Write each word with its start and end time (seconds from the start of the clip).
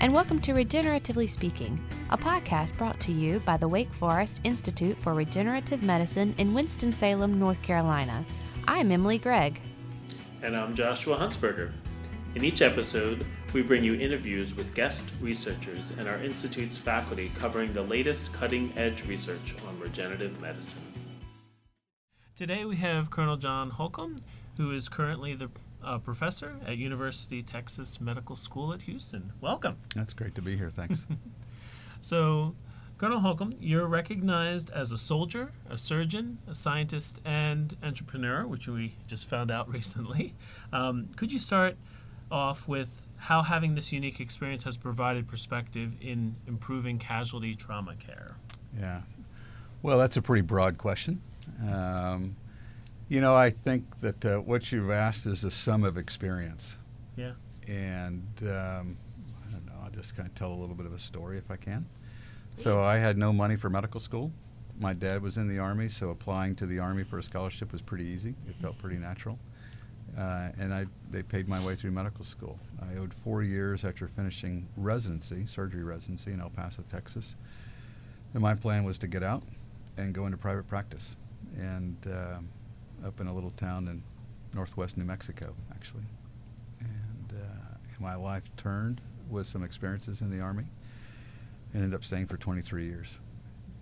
and 0.00 0.14
welcome 0.14 0.40
to 0.40 0.54
Regeneratively 0.54 1.28
Speaking, 1.28 1.78
a 2.08 2.16
podcast 2.16 2.74
brought 2.78 2.98
to 3.00 3.12
you 3.12 3.38
by 3.40 3.58
the 3.58 3.68
Wake 3.68 3.92
Forest 3.92 4.40
Institute 4.44 4.96
for 5.02 5.12
Regenerative 5.12 5.82
Medicine 5.82 6.34
in 6.38 6.54
Winston-Salem, 6.54 7.38
North 7.38 7.60
Carolina. 7.60 8.24
I'm 8.66 8.90
Emily 8.92 9.18
Gregg. 9.18 9.60
And 10.42 10.56
I'm 10.56 10.74
Joshua 10.74 11.18
Hunsberger. 11.18 11.72
In 12.34 12.42
each 12.42 12.62
episode, 12.62 13.26
we 13.52 13.60
bring 13.60 13.84
you 13.84 13.94
interviews 13.94 14.56
with 14.56 14.74
guest 14.74 15.02
researchers 15.20 15.90
and 15.98 16.08
our 16.08 16.22
Institute's 16.22 16.78
faculty 16.78 17.30
covering 17.38 17.74
the 17.74 17.82
latest 17.82 18.32
cutting 18.32 18.72
edge 18.76 19.04
research 19.06 19.54
on 19.68 19.78
regenerative 19.78 20.40
medicine. 20.40 20.82
Today 22.38 22.64
we 22.64 22.76
have 22.76 23.10
Colonel 23.10 23.36
John 23.36 23.68
Holcomb, 23.68 24.16
who 24.56 24.70
is 24.70 24.88
currently 24.88 25.34
the 25.34 25.50
uh, 25.84 25.98
professor 25.98 26.56
at 26.66 26.76
University 26.76 27.42
Texas 27.42 28.00
Medical 28.00 28.36
School 28.36 28.72
at 28.72 28.82
Houston. 28.82 29.32
Welcome. 29.40 29.76
That's 29.94 30.12
great 30.12 30.34
to 30.34 30.42
be 30.42 30.56
here. 30.56 30.70
Thanks. 30.70 31.06
so, 32.00 32.54
Colonel 32.98 33.20
Holcomb, 33.20 33.54
you're 33.60 33.86
recognized 33.86 34.70
as 34.70 34.92
a 34.92 34.98
soldier, 34.98 35.52
a 35.68 35.78
surgeon, 35.78 36.38
a 36.48 36.54
scientist, 36.54 37.20
and 37.24 37.76
entrepreneur, 37.82 38.46
which 38.46 38.68
we 38.68 38.94
just 39.06 39.26
found 39.26 39.50
out 39.50 39.68
recently. 39.72 40.34
Um, 40.72 41.08
could 41.16 41.32
you 41.32 41.38
start 41.38 41.76
off 42.30 42.68
with 42.68 42.88
how 43.16 43.42
having 43.42 43.74
this 43.74 43.92
unique 43.92 44.20
experience 44.20 44.64
has 44.64 44.76
provided 44.76 45.28
perspective 45.28 45.92
in 46.00 46.34
improving 46.46 46.98
casualty 46.98 47.54
trauma 47.54 47.94
care? 47.96 48.36
Yeah. 48.78 49.00
Well, 49.82 49.98
that's 49.98 50.16
a 50.16 50.22
pretty 50.22 50.42
broad 50.42 50.78
question. 50.78 51.20
Um, 51.62 52.36
you 53.10 53.20
know, 53.20 53.34
I 53.34 53.50
think 53.50 54.00
that 54.02 54.24
uh, 54.24 54.36
what 54.38 54.70
you've 54.70 54.92
asked 54.92 55.26
is 55.26 55.42
a 55.42 55.50
sum 55.50 55.82
of 55.82 55.98
experience. 55.98 56.76
Yeah. 57.16 57.32
And 57.66 58.24
um, 58.42 58.96
I 59.46 59.50
don't 59.50 59.66
know, 59.66 59.72
I'll 59.82 59.90
just 59.90 60.16
kind 60.16 60.28
of 60.28 60.34
tell 60.36 60.52
a 60.52 60.54
little 60.54 60.76
bit 60.76 60.86
of 60.86 60.94
a 60.94 60.98
story 60.98 61.36
if 61.36 61.50
I 61.50 61.56
can. 61.56 61.84
So 62.54 62.78
I 62.78 62.98
had 62.98 63.18
no 63.18 63.32
money 63.32 63.56
for 63.56 63.68
medical 63.68 63.98
school. 64.00 64.30
My 64.78 64.92
dad 64.92 65.22
was 65.22 65.38
in 65.38 65.48
the 65.48 65.58
Army, 65.58 65.88
so 65.88 66.10
applying 66.10 66.54
to 66.56 66.66
the 66.66 66.78
Army 66.78 67.02
for 67.02 67.18
a 67.18 67.22
scholarship 67.22 67.72
was 67.72 67.82
pretty 67.82 68.04
easy. 68.04 68.34
It 68.48 68.54
felt 68.62 68.78
pretty 68.78 68.96
natural. 68.96 69.38
Uh, 70.16 70.50
and 70.58 70.72
I, 70.72 70.86
they 71.10 71.22
paid 71.22 71.48
my 71.48 71.64
way 71.66 71.74
through 71.74 71.90
medical 71.90 72.24
school. 72.24 72.60
I 72.80 72.96
owed 72.96 73.12
four 73.12 73.42
years 73.42 73.84
after 73.84 74.06
finishing 74.06 74.68
residency, 74.76 75.46
surgery 75.46 75.82
residency 75.82 76.30
in 76.30 76.40
El 76.40 76.50
Paso, 76.50 76.84
Texas. 76.90 77.34
And 78.34 78.42
my 78.42 78.54
plan 78.54 78.84
was 78.84 78.98
to 78.98 79.08
get 79.08 79.24
out 79.24 79.42
and 79.96 80.14
go 80.14 80.26
into 80.26 80.38
private 80.38 80.68
practice. 80.68 81.16
And 81.58 81.96
um, 82.06 82.48
up 83.04 83.20
in 83.20 83.26
a 83.26 83.34
little 83.34 83.50
town 83.52 83.88
in 83.88 84.02
northwest 84.54 84.96
New 84.96 85.04
Mexico, 85.04 85.54
actually. 85.70 86.04
And 86.80 87.34
uh, 87.40 87.70
my 88.00 88.14
life 88.14 88.44
turned 88.56 89.00
with 89.28 89.46
some 89.46 89.62
experiences 89.62 90.22
in 90.22 90.30
the 90.30 90.40
Army 90.40 90.64
and 91.72 91.82
ended 91.82 91.96
up 91.96 92.04
staying 92.04 92.26
for 92.26 92.36
23 92.36 92.84
years. 92.84 93.18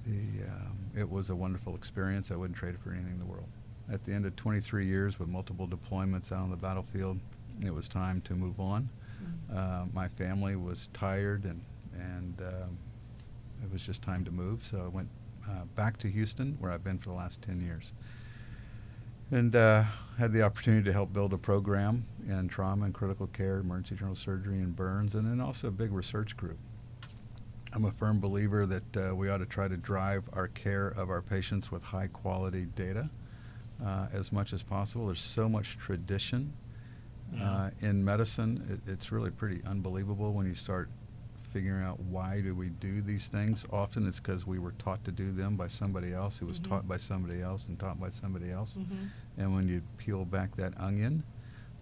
The, 0.07 0.45
um, 0.45 0.79
it 0.97 1.09
was 1.09 1.31
a 1.31 1.35
wonderful 1.35 1.75
experience. 1.75 2.31
I 2.31 2.37
wouldn't 2.37 2.59
trade 2.59 2.75
it 2.75 2.81
for 2.83 2.93
anything 2.93 3.13
in 3.13 3.19
the 3.19 3.27
world. 3.27 3.49
At 3.91 4.05
the 4.05 4.13
end 4.13 4.27
of 4.27 4.37
23 4.37 4.87
years 4.87 5.19
with 5.19 5.29
multiple 5.29 5.67
deployments 5.67 6.33
out 6.33 6.41
on 6.41 6.51
the 6.51 6.57
battlefield, 6.57 7.19
it 7.65 7.73
was 7.73 7.89
time 7.89 8.21
to 8.23 8.35
move 8.35 8.61
on. 8.61 8.89
Mm-hmm. 9.23 9.57
Uh, 9.57 9.87
my 9.93 10.09
family 10.09 10.57
was 10.57 10.89
tired 10.93 11.45
and, 11.45 11.61
and 11.95 12.43
um, 12.43 12.79
it 13.65 13.73
was 13.73 13.83
just 13.83 14.03
time 14.03 14.25
to 14.25 14.31
move. 14.31 14.63
So 14.71 14.83
I 14.85 14.89
went 14.89 15.09
uh, 15.49 15.65
back 15.75 15.97
to 15.99 16.11
Houston, 16.11 16.57
where 16.61 16.71
I've 16.71 16.85
been 16.85 16.99
for 16.99 17.09
the 17.09 17.15
last 17.15 17.41
10 17.43 17.61
years 17.61 17.93
and 19.31 19.55
uh, 19.55 19.85
had 20.19 20.33
the 20.33 20.43
opportunity 20.43 20.85
to 20.85 20.93
help 20.93 21.13
build 21.13 21.33
a 21.33 21.39
program 21.39 22.07
in 22.29 22.49
trauma 22.49 22.87
and 22.87 22.95
critical 22.95 23.27
care, 23.29 23.59
emergency 23.59 23.97
general 23.97 24.17
surgery, 24.17 24.59
and 24.59 24.75
burns, 24.75 25.15
and 25.15 25.27
then 25.27 25.41
also 25.41 25.69
a 25.69 25.71
big 25.71 25.93
research 25.93 26.37
group. 26.37 26.59
I'm 27.73 27.85
a 27.85 27.93
firm 27.93 28.19
believer 28.19 28.65
that 28.67 28.97
uh, 28.97 29.15
we 29.15 29.29
ought 29.29 29.39
to 29.39 29.47
try 29.47 29.69
to 29.69 29.77
drive 29.77 30.25
our 30.33 30.49
care 30.49 30.89
of 30.89 31.11
our 31.11 31.21
patients 31.21 31.71
with 31.71 31.83
high 31.83 32.07
quality 32.07 32.67
data 32.75 33.11
uh, 33.85 34.07
as 34.13 34.33
much 34.33 34.53
as 34.53 34.63
possible. 34.63 35.07
There's 35.07 35.21
so 35.21 35.49
much 35.49 35.77
tradition 35.79 36.53
yeah. 37.35 37.51
Uh, 37.51 37.71
in 37.81 38.05
medicine, 38.05 38.81
it, 38.87 38.91
it's 38.91 39.13
really 39.13 39.31
pretty 39.31 39.61
unbelievable 39.67 40.33
when 40.33 40.47
you 40.47 40.55
start 40.55 40.89
figuring 41.53 41.85
out 41.85 41.99
why 42.01 42.41
do 42.41 42.55
we 42.55 42.69
do 42.69 43.01
these 43.01 43.29
things. 43.29 43.65
Often 43.73 44.07
it's 44.07 44.21
because 44.21 44.47
we 44.47 44.59
were 44.59 44.73
taught 44.73 45.05
to 45.05 45.13
do 45.13 45.33
them 45.33 45.57
by 45.57 45.69
somebody 45.69 46.13
else 46.13 46.39
who 46.39 46.47
was 46.47 46.59
mm-hmm. 46.59 46.73
taught 46.73 46.89
by 46.89 46.97
somebody 46.97 47.43
else 47.43 47.67
and 47.69 47.79
taught 47.79 48.01
by 48.01 48.11
somebody 48.11 48.51
else. 48.51 48.75
Mm-hmm. 48.79 49.07
And 49.39 49.55
when 49.55 49.69
you 49.69 49.83
peel 49.97 50.25
back 50.25 50.57
that 50.57 50.73
onion, 50.79 51.23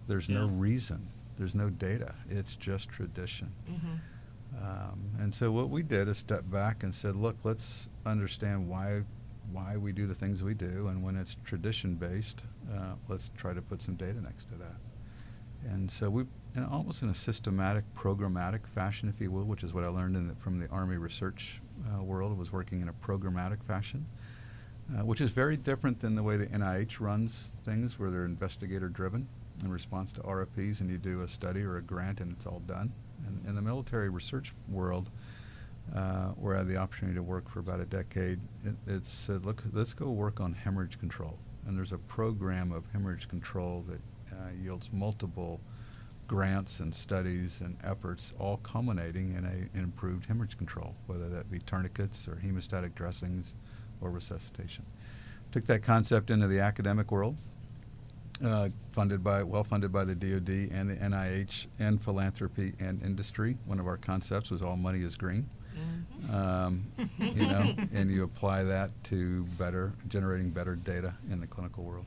there's 0.07 0.29
yeah. 0.29 0.39
no 0.39 0.47
reason. 0.47 1.07
There's 1.37 1.55
no 1.55 1.69
data. 1.69 2.13
It's 2.29 2.55
just 2.55 2.89
tradition. 2.89 3.51
Mm-hmm. 3.69 4.63
Um, 4.63 4.99
and 5.19 5.33
so 5.33 5.51
what 5.51 5.69
we 5.69 5.83
did 5.83 6.07
is 6.07 6.17
step 6.17 6.49
back 6.49 6.83
and 6.83 6.93
said, 6.93 7.15
look, 7.15 7.35
let's 7.43 7.89
understand 8.05 8.67
why 8.67 9.03
why 9.51 9.77
we 9.77 9.91
do 9.93 10.05
the 10.07 10.15
things 10.15 10.43
we 10.43 10.53
do, 10.53 10.87
and 10.89 11.01
when 11.01 11.15
it's 11.15 11.37
tradition 11.45 11.95
based, 11.95 12.43
uh, 12.73 12.93
let's 13.07 13.31
try 13.37 13.53
to 13.53 13.61
put 13.61 13.81
some 13.81 13.95
data 13.95 14.19
next 14.21 14.45
to 14.49 14.55
that. 14.55 14.75
And 15.65 15.91
so 15.91 16.09
we 16.09 16.25
almost 16.71 17.01
in 17.01 17.09
a 17.09 17.15
systematic, 17.15 17.83
programmatic 17.95 18.61
fashion, 18.73 19.09
if 19.09 19.21
you 19.21 19.31
will, 19.31 19.43
which 19.43 19.63
is 19.63 19.73
what 19.73 19.83
I 19.83 19.87
learned 19.87 20.15
the, 20.15 20.35
from 20.35 20.59
the 20.59 20.67
Army 20.69 20.97
research 20.97 21.61
uh, 21.93 22.01
world, 22.01 22.37
was 22.37 22.51
working 22.51 22.81
in 22.81 22.89
a 22.89 22.93
programmatic 22.93 23.63
fashion, 23.63 24.05
uh, 24.93 25.05
which 25.05 25.21
is 25.21 25.31
very 25.31 25.57
different 25.57 25.99
than 25.99 26.15
the 26.15 26.23
way 26.23 26.37
the 26.37 26.47
NIH 26.47 26.99
runs 26.99 27.51
things, 27.63 27.99
where 27.99 28.09
they're 28.09 28.25
investigator 28.25 28.89
driven 28.89 29.27
in 29.63 29.71
response 29.71 30.11
to 30.13 30.21
RFPs, 30.21 30.81
and 30.81 30.89
you 30.89 30.97
do 30.97 31.21
a 31.21 31.27
study 31.27 31.61
or 31.61 31.77
a 31.77 31.81
grant 31.81 32.21
and 32.21 32.31
it's 32.31 32.45
all 32.45 32.61
done. 32.67 32.91
And 33.25 33.45
in 33.47 33.55
the 33.55 33.61
military 33.61 34.09
research 34.09 34.53
world, 34.69 35.09
uh, 35.95 36.29
where 36.31 36.55
I 36.55 36.59
had 36.59 36.67
the 36.67 36.77
opportunity 36.77 37.15
to 37.15 37.23
work 37.23 37.49
for 37.49 37.59
about 37.59 37.79
a 37.79 37.85
decade, 37.85 38.39
it, 38.65 38.75
it 38.87 39.05
said, 39.05 39.45
look, 39.45 39.63
let's 39.73 39.93
go 39.93 40.09
work 40.09 40.39
on 40.39 40.53
hemorrhage 40.53 40.99
control. 40.99 41.37
And 41.65 41.77
there's 41.77 41.91
a 41.91 41.97
program 41.97 42.71
of 42.71 42.83
hemorrhage 42.93 43.27
control 43.27 43.83
that 43.89 43.99
uh, 44.31 44.49
yields 44.61 44.89
multiple 44.91 45.59
grants 46.27 46.79
and 46.81 46.93
studies 46.93 47.61
and 47.61 47.77
efforts 47.83 48.33
all 48.37 48.57
culminating 48.57 49.33
in 49.35 49.45
a 49.45 49.77
improved 49.79 50.25
hemorrhage 50.25 50.57
control, 50.57 50.93
whether 51.07 51.29
that 51.29 51.49
be 51.49 51.59
tourniquets 51.59 52.27
or 52.27 52.35
hemostatic 52.35 52.93
dressings 52.95 53.55
or 54.01 54.11
resuscitation. 54.11 54.85
Took 55.51 55.65
that 55.67 55.83
concept 55.83 56.29
into 56.29 56.47
the 56.47 56.59
academic 56.59 57.11
world, 57.11 57.37
uh, 58.43 58.69
funded 58.91 59.23
by 59.23 59.41
well 59.43 59.63
funded 59.63 59.91
by 59.91 60.03
the 60.03 60.13
DoD 60.13 60.69
and 60.71 60.89
the 60.89 60.95
NIH 60.95 61.67
and 61.79 62.01
philanthropy 62.01 62.73
and 62.79 63.01
industry. 63.01 63.57
One 63.65 63.79
of 63.79 63.87
our 63.87 63.97
concepts 63.97 64.51
was 64.51 64.61
all 64.61 64.75
money 64.75 65.01
is 65.01 65.15
green. 65.15 65.49
Mm-hmm. 65.75 66.35
Um, 66.35 66.85
you 67.19 67.43
know, 67.43 67.73
and 67.93 68.11
you 68.11 68.23
apply 68.23 68.63
that 68.63 68.91
to 69.05 69.43
better 69.57 69.93
generating 70.09 70.49
better 70.49 70.75
data 70.75 71.13
in 71.31 71.39
the 71.39 71.47
clinical 71.47 71.83
world 71.83 72.05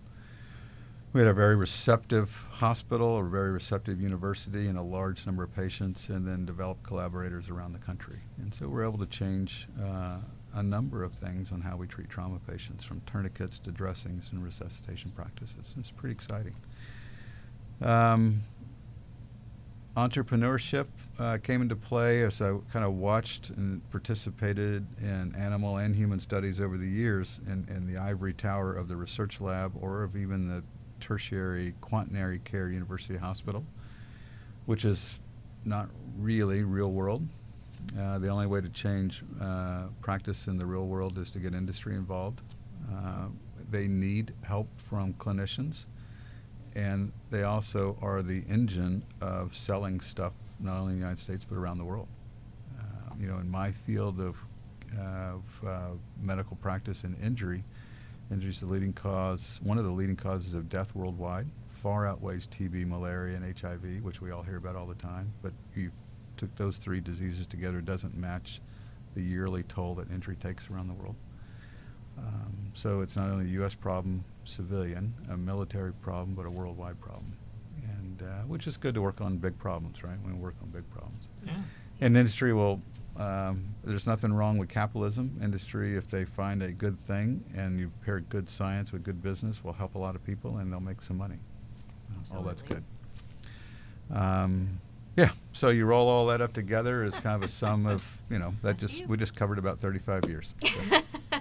we 1.12 1.20
had 1.20 1.28
a 1.28 1.34
very 1.34 1.56
receptive 1.56 2.46
hospital, 2.50 3.18
a 3.18 3.24
very 3.24 3.50
receptive 3.50 4.00
university, 4.00 4.68
and 4.68 4.78
a 4.78 4.82
large 4.82 5.26
number 5.26 5.42
of 5.42 5.54
patients, 5.54 6.08
and 6.08 6.26
then 6.26 6.46
developed 6.46 6.84
collaborators 6.84 7.48
around 7.48 7.72
the 7.72 7.80
country. 7.80 8.20
And 8.38 8.54
so 8.54 8.68
we're 8.68 8.84
able 8.84 8.98
to 8.98 9.06
change 9.06 9.66
uh, 9.82 10.18
a 10.54 10.62
number 10.62 11.02
of 11.02 11.12
things 11.14 11.50
on 11.50 11.60
how 11.60 11.76
we 11.76 11.88
treat 11.88 12.08
trauma 12.08 12.38
patients, 12.48 12.84
from 12.84 13.00
tourniquets 13.06 13.58
to 13.60 13.72
dressings 13.72 14.28
and 14.30 14.44
resuscitation 14.44 15.10
practices. 15.10 15.74
It's 15.78 15.90
pretty 15.90 16.12
exciting. 16.12 16.54
Um, 17.82 18.42
entrepreneurship 19.96 20.86
uh, 21.18 21.38
came 21.42 21.60
into 21.60 21.74
play 21.74 22.22
as 22.22 22.40
I 22.40 22.56
kind 22.72 22.84
of 22.84 22.94
watched 22.94 23.50
and 23.50 23.88
participated 23.90 24.86
in 25.00 25.34
animal 25.34 25.78
and 25.78 25.96
human 25.96 26.20
studies 26.20 26.60
over 26.60 26.78
the 26.78 26.86
years 26.86 27.40
in, 27.48 27.66
in 27.68 27.92
the 27.92 28.00
ivory 28.00 28.32
tower 28.32 28.72
of 28.74 28.86
the 28.86 28.94
research 28.94 29.40
lab 29.40 29.72
or 29.80 30.04
of 30.04 30.16
even 30.16 30.48
the 30.48 30.62
tertiary 31.00 31.74
quaternary 31.80 32.40
care 32.40 32.68
university 32.68 33.16
hospital, 33.16 33.64
which 34.66 34.84
is 34.84 35.18
not 35.64 35.88
really 36.18 36.62
real 36.62 36.90
world. 36.90 37.26
Uh, 37.98 38.18
the 38.18 38.28
only 38.28 38.46
way 38.46 38.60
to 38.60 38.68
change 38.68 39.22
uh, 39.40 39.84
practice 40.00 40.46
in 40.46 40.58
the 40.58 40.66
real 40.66 40.86
world 40.86 41.18
is 41.18 41.30
to 41.30 41.38
get 41.38 41.54
industry 41.54 41.94
involved. 41.94 42.40
Uh, 42.94 43.26
they 43.70 43.86
need 43.86 44.34
help 44.42 44.68
from 44.88 45.14
clinicians, 45.14 45.84
and 46.74 47.12
they 47.30 47.42
also 47.42 47.96
are 48.02 48.22
the 48.22 48.42
engine 48.48 49.02
of 49.20 49.54
selling 49.56 50.00
stuff 50.00 50.32
not 50.58 50.76
only 50.76 50.92
in 50.92 50.98
the 50.98 51.04
United 51.04 51.20
States 51.20 51.44
but 51.48 51.56
around 51.56 51.78
the 51.78 51.84
world. 51.84 52.08
Uh, 52.78 53.14
you 53.18 53.26
know, 53.26 53.38
in 53.38 53.50
my 53.50 53.72
field 53.72 54.20
of, 54.20 54.36
of 54.98 55.42
uh, 55.66 55.88
medical 56.20 56.56
practice 56.56 57.04
and 57.04 57.16
injury, 57.22 57.64
Injury 58.30 58.50
is 58.50 58.60
the 58.60 58.66
leading 58.66 58.92
cause, 58.92 59.58
one 59.62 59.76
of 59.76 59.84
the 59.84 59.90
leading 59.90 60.16
causes 60.16 60.54
of 60.54 60.68
death 60.68 60.94
worldwide. 60.94 61.46
Far 61.82 62.06
outweighs 62.06 62.46
TB, 62.46 62.86
malaria, 62.86 63.36
and 63.36 63.58
HIV, 63.58 64.02
which 64.02 64.20
we 64.20 64.30
all 64.30 64.42
hear 64.42 64.56
about 64.56 64.76
all 64.76 64.86
the 64.86 64.94
time. 64.94 65.32
But 65.42 65.52
you 65.74 65.90
took 66.36 66.54
those 66.56 66.76
three 66.76 67.00
diseases 67.00 67.46
together, 67.46 67.80
doesn't 67.80 68.16
match 68.16 68.60
the 69.14 69.22
yearly 69.22 69.64
toll 69.64 69.94
that 69.96 70.10
injury 70.10 70.36
takes 70.36 70.70
around 70.70 70.88
the 70.88 70.94
world. 70.94 71.16
Um, 72.18 72.70
so 72.74 73.00
it's 73.00 73.16
not 73.16 73.30
only 73.30 73.46
a 73.46 73.48
U.S. 73.54 73.74
problem, 73.74 74.24
civilian, 74.44 75.12
a 75.30 75.36
military 75.36 75.92
problem, 75.92 76.34
but 76.34 76.46
a 76.46 76.50
worldwide 76.50 77.00
problem. 77.00 77.32
And 77.82 78.22
uh, 78.22 78.42
which 78.46 78.66
is 78.66 78.76
good 78.76 78.94
to 78.94 79.02
work 79.02 79.20
on 79.20 79.38
big 79.38 79.58
problems, 79.58 80.04
right? 80.04 80.18
We 80.24 80.32
work 80.32 80.54
on 80.62 80.68
big 80.68 80.88
problems. 80.90 81.24
Yeah. 81.44 81.54
And 82.00 82.16
industry 82.16 82.52
will. 82.52 82.80
Um, 83.16 83.74
there's 83.84 84.06
nothing 84.06 84.32
wrong 84.32 84.56
with 84.56 84.70
capitalism. 84.70 85.38
Industry, 85.42 85.96
if 85.96 86.10
they 86.10 86.24
find 86.24 86.62
a 86.62 86.72
good 86.72 86.98
thing 87.06 87.44
and 87.54 87.78
you 87.78 87.90
pair 88.04 88.20
good 88.20 88.48
science 88.48 88.92
with 88.92 89.04
good 89.04 89.22
business, 89.22 89.62
will 89.62 89.74
help 89.74 89.94
a 89.94 89.98
lot 89.98 90.14
of 90.14 90.24
people 90.24 90.56
and 90.56 90.72
they'll 90.72 90.80
make 90.80 91.02
some 91.02 91.18
money. 91.18 91.36
All 92.34 92.42
that's 92.42 92.62
good. 92.62 92.82
Um, 94.10 94.80
yeah. 95.16 95.30
So 95.52 95.68
you 95.68 95.84
roll 95.84 96.08
all 96.08 96.26
that 96.26 96.40
up 96.40 96.52
together 96.52 97.02
as 97.02 97.14
kind 97.14 97.36
of 97.36 97.42
a 97.42 97.48
sum 97.48 97.86
of, 97.86 98.04
you 98.30 98.38
know, 98.38 98.54
that 98.62 98.78
That's 98.78 98.80
just 98.80 99.00
you. 99.00 99.06
we 99.08 99.16
just 99.16 99.36
covered 99.36 99.58
about 99.58 99.80
35 99.80 100.26
years. 100.26 100.54
So. 101.30 101.36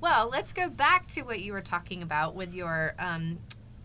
well, 0.00 0.28
let's 0.30 0.52
go 0.52 0.68
back 0.68 1.06
to 1.08 1.22
what 1.22 1.40
you 1.40 1.52
were 1.52 1.60
talking 1.60 2.02
about 2.02 2.34
with 2.34 2.54
your 2.54 2.94
um, 2.98 3.38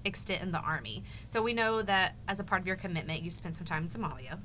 extent 0.04 0.42
in 0.42 0.52
the 0.52 0.60
Army. 0.60 1.04
So 1.28 1.42
we 1.42 1.54
know 1.54 1.82
that 1.84 2.16
as 2.28 2.40
a 2.40 2.44
part 2.44 2.62
of 2.62 2.68
your 2.68 2.76
commitment, 2.76 3.22
you 3.22 3.30
spent 3.30 3.56
some 3.56 3.66
time 3.66 3.84
in 3.84 3.90
Somalia 3.90 4.40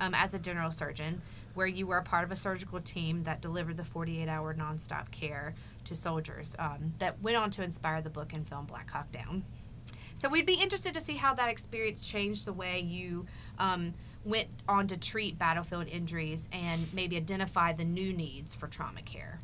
um, 0.00 0.14
as 0.14 0.34
a 0.34 0.38
general 0.38 0.70
surgeon, 0.70 1.20
where 1.54 1.66
you 1.66 1.86
were 1.86 1.98
a 1.98 2.02
part 2.02 2.24
of 2.24 2.32
a 2.32 2.36
surgical 2.36 2.80
team 2.80 3.22
that 3.24 3.40
delivered 3.40 3.76
the 3.76 3.84
48 3.84 4.28
hour 4.28 4.54
nonstop 4.54 5.10
care 5.10 5.54
to 5.84 5.94
soldiers 5.94 6.54
um, 6.58 6.92
that 6.98 7.20
went 7.22 7.36
on 7.36 7.50
to 7.50 7.62
inspire 7.62 8.00
the 8.00 8.10
book 8.10 8.32
and 8.32 8.48
film 8.48 8.66
Black 8.66 8.90
Hawk 8.90 9.10
Down. 9.12 9.44
So 10.14 10.28
we'd 10.28 10.46
be 10.46 10.54
interested 10.54 10.94
to 10.94 11.00
see 11.00 11.14
how 11.16 11.34
that 11.34 11.48
experience 11.48 12.06
changed 12.06 12.46
the 12.46 12.52
way 12.52 12.80
you 12.80 13.26
um, 13.58 13.94
went 14.24 14.48
on 14.68 14.86
to 14.88 14.96
treat 14.96 15.38
battlefield 15.38 15.88
injuries 15.88 16.48
and 16.52 16.86
maybe 16.92 17.16
identify 17.16 17.72
the 17.72 17.84
new 17.84 18.12
needs 18.12 18.54
for 18.54 18.68
trauma 18.68 19.02
care. 19.02 19.38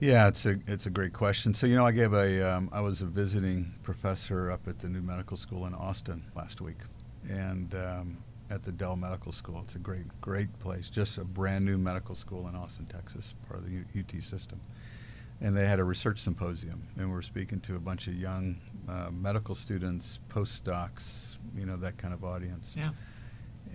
Yeah, 0.00 0.28
it's 0.28 0.44
a 0.44 0.58
it's 0.66 0.86
a 0.86 0.90
great 0.90 1.12
question. 1.12 1.54
So 1.54 1.66
you 1.66 1.76
know, 1.76 1.86
I 1.86 1.92
gave 1.92 2.12
a 2.12 2.56
um, 2.56 2.68
I 2.72 2.80
was 2.80 3.00
a 3.00 3.06
visiting 3.06 3.74
professor 3.82 4.50
up 4.50 4.66
at 4.66 4.78
the 4.78 4.88
new 4.88 5.00
medical 5.00 5.36
school 5.36 5.66
in 5.66 5.74
Austin 5.74 6.24
last 6.34 6.60
week, 6.60 6.78
and 7.28 7.74
um, 7.74 8.18
at 8.50 8.62
the 8.64 8.72
Dell 8.72 8.96
Medical 8.96 9.32
School. 9.32 9.60
It's 9.64 9.74
a 9.74 9.78
great 9.78 10.06
great 10.20 10.58
place, 10.60 10.88
just 10.88 11.18
a 11.18 11.24
brand 11.24 11.64
new 11.64 11.78
medical 11.78 12.14
school 12.14 12.48
in 12.48 12.54
Austin, 12.54 12.86
Texas, 12.86 13.34
part 13.48 13.60
of 13.60 13.66
the 13.66 13.72
U- 13.72 13.84
UT 13.98 14.22
system. 14.22 14.60
And 15.40 15.56
they 15.56 15.66
had 15.66 15.80
a 15.80 15.84
research 15.84 16.20
symposium, 16.20 16.86
and 16.96 17.08
we 17.08 17.14
were 17.14 17.22
speaking 17.22 17.60
to 17.60 17.76
a 17.76 17.80
bunch 17.80 18.06
of 18.06 18.14
young 18.14 18.56
uh, 18.88 19.10
medical 19.10 19.54
students, 19.54 20.20
postdocs, 20.30 21.36
you 21.56 21.66
know, 21.66 21.76
that 21.78 21.98
kind 21.98 22.14
of 22.14 22.24
audience. 22.24 22.72
Yeah. 22.76 22.90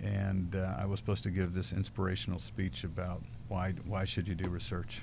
And 0.02 0.56
uh, 0.56 0.76
I 0.78 0.86
was 0.86 0.98
supposed 0.98 1.22
to 1.24 1.30
give 1.30 1.52
this 1.52 1.72
inspirational 1.72 2.38
speech 2.38 2.84
about 2.84 3.22
why 3.48 3.74
why 3.86 4.04
should 4.04 4.26
you 4.26 4.34
do 4.34 4.48
research. 4.48 5.02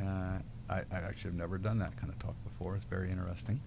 Uh, 0.00 0.38
I, 0.68 0.78
I 0.90 0.96
actually 0.96 1.30
have 1.30 1.34
never 1.34 1.58
done 1.58 1.78
that 1.78 1.96
kind 1.96 2.12
of 2.12 2.18
talk 2.18 2.34
before. 2.44 2.76
It's 2.76 2.84
very 2.84 3.10
interesting. 3.10 3.60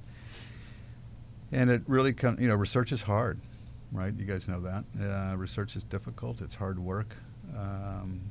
And 1.52 1.70
it 1.70 1.84
really 1.88 2.14
comes, 2.14 2.40
you 2.40 2.48
know, 2.48 2.56
research 2.56 2.92
is 2.92 3.02
hard, 3.04 3.40
right? 3.92 4.14
You 4.18 4.26
guys 4.26 4.48
know 4.48 4.62
that. 4.62 4.84
Uh, 5.00 5.38
research 5.38 5.76
is 5.76 5.84
difficult. 5.84 6.42
It's 6.42 6.56
hard 6.56 6.80
work. 6.80 7.16
Um, 7.58 8.22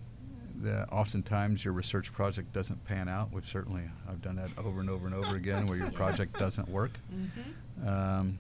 the, 0.62 0.88
oftentimes 0.88 1.64
your 1.64 1.74
research 1.74 2.12
project 2.12 2.52
doesn't 2.52 2.84
pan 2.84 3.08
out, 3.08 3.32
which 3.32 3.50
certainly 3.50 3.82
I've 4.08 4.22
done 4.22 4.36
that 4.36 4.50
over 4.58 4.80
and 4.80 4.88
over 4.88 5.06
and 5.06 5.14
over 5.14 5.36
again, 5.36 5.66
where 5.66 5.76
your 5.76 5.90
project 6.02 6.38
doesn't 6.38 6.68
work. 6.68 6.92
Mm-hmm. 7.12 7.88
Um, 7.88 8.38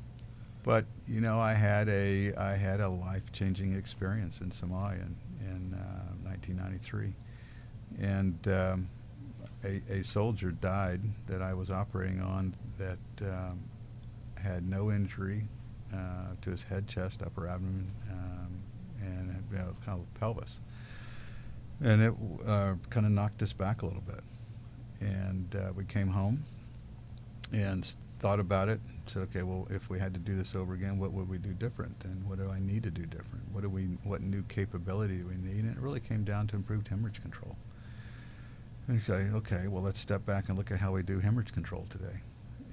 but 0.62 0.86
you 1.06 1.20
know, 1.20 1.40
I 1.40 1.52
had 1.52 1.88
a 1.88 2.34
I 2.34 2.56
had 2.56 2.80
a 2.80 2.88
life-changing 2.88 3.74
experience 3.76 4.40
in 4.40 4.50
Somalia 4.50 5.02
in, 5.02 5.16
in 5.40 5.74
uh, 5.74 6.14
1993, 6.22 7.12
and 8.00 8.48
um, 8.48 8.88
a, 9.62 9.82
a 9.90 10.02
soldier 10.02 10.52
died 10.52 11.00
that 11.26 11.42
I 11.42 11.52
was 11.52 11.70
operating 11.70 12.22
on 12.22 12.54
that 12.78 12.98
um, 13.22 13.60
had 14.36 14.68
no 14.68 14.90
injury 14.90 15.44
uh, 15.92 16.34
to 16.42 16.50
his 16.50 16.62
head, 16.62 16.88
chest, 16.88 17.22
upper 17.22 17.48
abdomen, 17.48 17.90
um, 18.10 18.48
and 19.02 19.44
you 19.50 19.58
know, 19.58 19.74
kind 19.84 20.00
of 20.00 20.20
pelvis, 20.20 20.60
and 21.82 22.02
it 22.02 22.14
uh, 22.46 22.74
kind 22.90 23.06
of 23.06 23.12
knocked 23.12 23.42
us 23.42 23.52
back 23.52 23.82
a 23.82 23.86
little 23.86 24.02
bit. 24.02 24.22
And 25.00 25.54
uh, 25.56 25.72
we 25.74 25.84
came 25.84 26.08
home 26.08 26.44
and 27.52 27.94
thought 28.20 28.40
about 28.40 28.68
it. 28.68 28.80
Said, 29.06 29.22
okay, 29.24 29.42
well, 29.42 29.66
if 29.68 29.90
we 29.90 29.98
had 29.98 30.14
to 30.14 30.20
do 30.20 30.34
this 30.34 30.54
over 30.54 30.72
again, 30.72 30.98
what 30.98 31.12
would 31.12 31.28
we 31.28 31.36
do 31.36 31.50
different, 31.50 31.94
and 32.04 32.26
what 32.26 32.38
do 32.38 32.48
I 32.48 32.58
need 32.58 32.82
to 32.84 32.90
do 32.90 33.04
different? 33.04 33.44
What 33.52 33.62
do 33.62 33.68
we, 33.68 33.82
what 34.02 34.22
new 34.22 34.42
capability 34.44 35.18
do 35.18 35.26
we 35.26 35.36
need? 35.36 35.64
And 35.64 35.76
it 35.76 35.78
really 35.78 36.00
came 36.00 36.24
down 36.24 36.46
to 36.48 36.56
improved 36.56 36.88
hemorrhage 36.88 37.20
control. 37.20 37.56
And 38.88 39.02
say, 39.02 39.28
okay, 39.34 39.68
well, 39.68 39.82
let's 39.82 40.00
step 40.00 40.24
back 40.24 40.48
and 40.48 40.56
look 40.56 40.70
at 40.70 40.78
how 40.78 40.92
we 40.92 41.02
do 41.02 41.18
hemorrhage 41.18 41.52
control 41.52 41.86
today. 41.90 42.20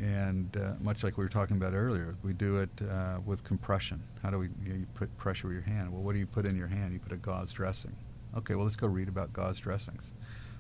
And 0.02 0.58
uh, 0.58 0.74
much 0.82 1.04
like 1.04 1.18
we 1.20 1.24
were 1.24 1.30
talking 1.30 1.58
about 1.58 1.76
earlier, 1.76 2.16
we 2.24 2.34
do 2.34 2.58
it 2.58 2.70
uh, 2.90 3.20
with 3.24 3.44
compression. 3.44 4.02
How 4.24 4.32
do 4.32 4.40
we 4.40 4.50
you, 4.64 4.74
know, 4.74 4.80
you 4.80 4.88
put 4.96 5.16
pressure 5.18 5.48
with 5.48 5.54
your 5.54 5.64
hand? 5.64 5.94
Well, 5.94 6.02
what 6.02 6.14
do 6.14 6.20
you 6.20 6.26
put 6.26 6.48
in 6.48 6.58
your 6.58 6.68
hand? 6.68 6.92
You 6.92 7.00
put 7.00 7.12
a 7.12 7.18
gauze 7.18 7.52
dressing. 7.52 7.96
Okay, 8.36 8.56
well, 8.56 8.64
let's 8.64 8.76
go 8.76 8.88
read 8.88 9.08
about 9.08 9.32
gauze 9.32 9.60
dressings. 9.60 10.12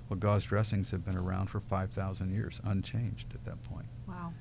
Well, 0.09 0.19
gauze 0.19 0.43
dressings 0.43 0.91
have 0.91 1.03
been 1.03 1.17
around 1.17 1.47
for 1.47 1.59
5,000 1.59 2.31
years, 2.31 2.61
unchanged 2.63 3.33
at 3.33 3.43
that 3.45 3.63
point. 3.63 3.87
Wow. 4.07 4.31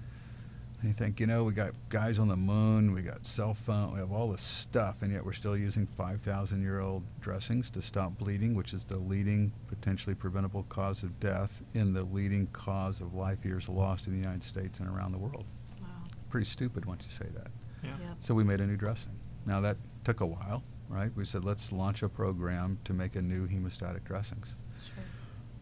And 0.81 0.88
you 0.88 0.94
think, 0.94 1.21
you 1.21 1.27
know, 1.27 1.44
we 1.44 1.53
got 1.53 1.73
guys 1.91 2.19
on 2.19 2.29
the 2.29 2.37
moon, 2.37 2.93
we 2.93 3.03
got 3.03 3.27
cell 3.27 3.53
phone, 3.53 3.93
we 3.93 3.99
have 3.99 4.12
all 4.12 4.31
this 4.31 4.41
stuff, 4.41 5.03
and 5.03 5.12
yet 5.12 5.25
we're 5.25 5.35
still 5.35 5.56
using 5.56 5.87
5,000 5.87 6.62
year 6.62 6.81
old 6.81 7.03
dressings 7.21 7.69
to 7.71 7.82
stop 7.82 8.17
bleeding, 8.17 8.55
which 8.55 8.73
is 8.73 8.87
the 8.87 8.97
leading 8.97 9.53
potentially 9.69 10.15
preventable 10.15 10.62
cause 10.71 11.03
of 11.03 11.21
death 11.21 11.61
in 11.75 11.93
the 11.93 12.05
leading 12.05 12.47
cause 12.49 13.03
of 13.03 13.12
life 13.15 13.44
years 13.44 13.69
lost 13.69 14.06
in 14.06 14.12
the 14.12 14.19
United 14.19 14.43
States 14.43 14.79
and 14.79 14.88
around 14.88 15.12
the 15.12 15.19
world. 15.19 15.44
Wow. 15.82 15.88
Pretty 16.31 16.47
stupid 16.47 16.87
once 16.87 17.05
you 17.05 17.15
say 17.15 17.31
that. 17.35 17.50
Yeah. 17.83 17.91
Yep. 18.00 18.17
So 18.21 18.35
we 18.35 18.43
made 18.43 18.61
a 18.61 18.67
new 18.67 18.76
dressing. 18.76 19.12
Now 19.44 19.61
that 19.61 19.76
took 20.05 20.21
a 20.21 20.26
while, 20.26 20.62
right? 20.88 21.11
We 21.15 21.26
said, 21.26 21.44
let's 21.44 21.73
launch 21.73 22.03
a 22.03 22.09
program 22.09 22.79
to 22.85 22.94
make 22.94 23.17
a 23.17 23.23
new 23.23 23.47
hemostatic 23.47 24.05
dressings. 24.05 24.55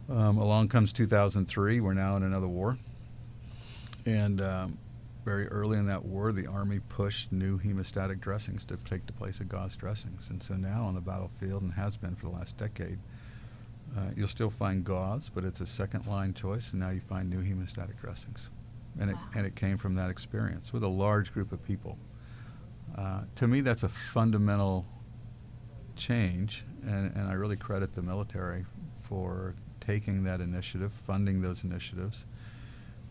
Sure. 0.07 0.17
Um, 0.17 0.39
along 0.39 0.69
comes 0.69 0.93
2003. 0.93 1.81
We're 1.81 1.93
now 1.93 2.17
in 2.17 2.23
another 2.23 2.47
war. 2.47 2.79
And 4.07 4.41
um, 4.41 4.79
very 5.29 5.47
early 5.49 5.77
in 5.77 5.85
that 5.85 6.07
war, 6.07 6.33
the 6.33 6.47
Army 6.47 6.81
pushed 6.89 7.31
new 7.31 7.59
hemostatic 7.59 8.19
dressings 8.19 8.65
to 8.65 8.79
take 8.79 9.07
the 9.07 9.13
place 9.13 9.41
of 9.41 9.49
gauze 9.51 9.77
dressings. 9.77 10.31
And 10.31 10.43
so 10.43 10.55
now 10.55 10.85
on 10.85 10.95
the 10.95 11.03
battlefield, 11.03 11.61
and 11.63 11.71
has 11.75 11.99
been 11.99 12.17
for 12.17 12.31
the 12.31 12.33
last 12.33 12.57
decade, 12.57 12.99
uh, 13.95 14.05
you'll 14.17 14.29
still 14.29 14.49
find 14.49 14.83
gauze, 14.83 15.29
but 15.29 15.45
it's 15.45 15.61
a 15.61 15.67
second 15.67 16.07
line 16.07 16.33
choice, 16.33 16.71
and 16.71 16.81
now 16.81 16.89
you 16.89 17.01
find 17.01 17.29
new 17.29 17.43
hemostatic 17.43 18.01
dressings. 18.01 18.49
And, 18.99 19.13
Wow. 19.13 19.19
it, 19.19 19.39
and 19.39 19.47
it 19.47 19.55
came 19.55 19.77
from 19.77 19.97
that 19.97 20.09
experience 20.09 20.73
with 20.73 20.83
a 20.83 20.89
large 20.89 21.31
group 21.35 21.53
of 21.53 21.63
people. 21.63 21.99
Uh, 22.97 23.21
to 23.35 23.47
me, 23.47 23.61
that's 23.61 23.83
a 23.83 23.89
fundamental 23.91 24.87
change, 25.95 26.65
and, 26.87 27.15
and 27.15 27.29
I 27.29 27.35
really 27.35 27.57
credit 27.57 27.95
the 27.95 28.03
military 28.03 28.65
for 29.03 29.55
taking 29.79 30.25
that 30.25 30.41
initiative, 30.41 30.91
funding 31.07 31.43
those 31.43 31.65
initiatives, 31.65 32.25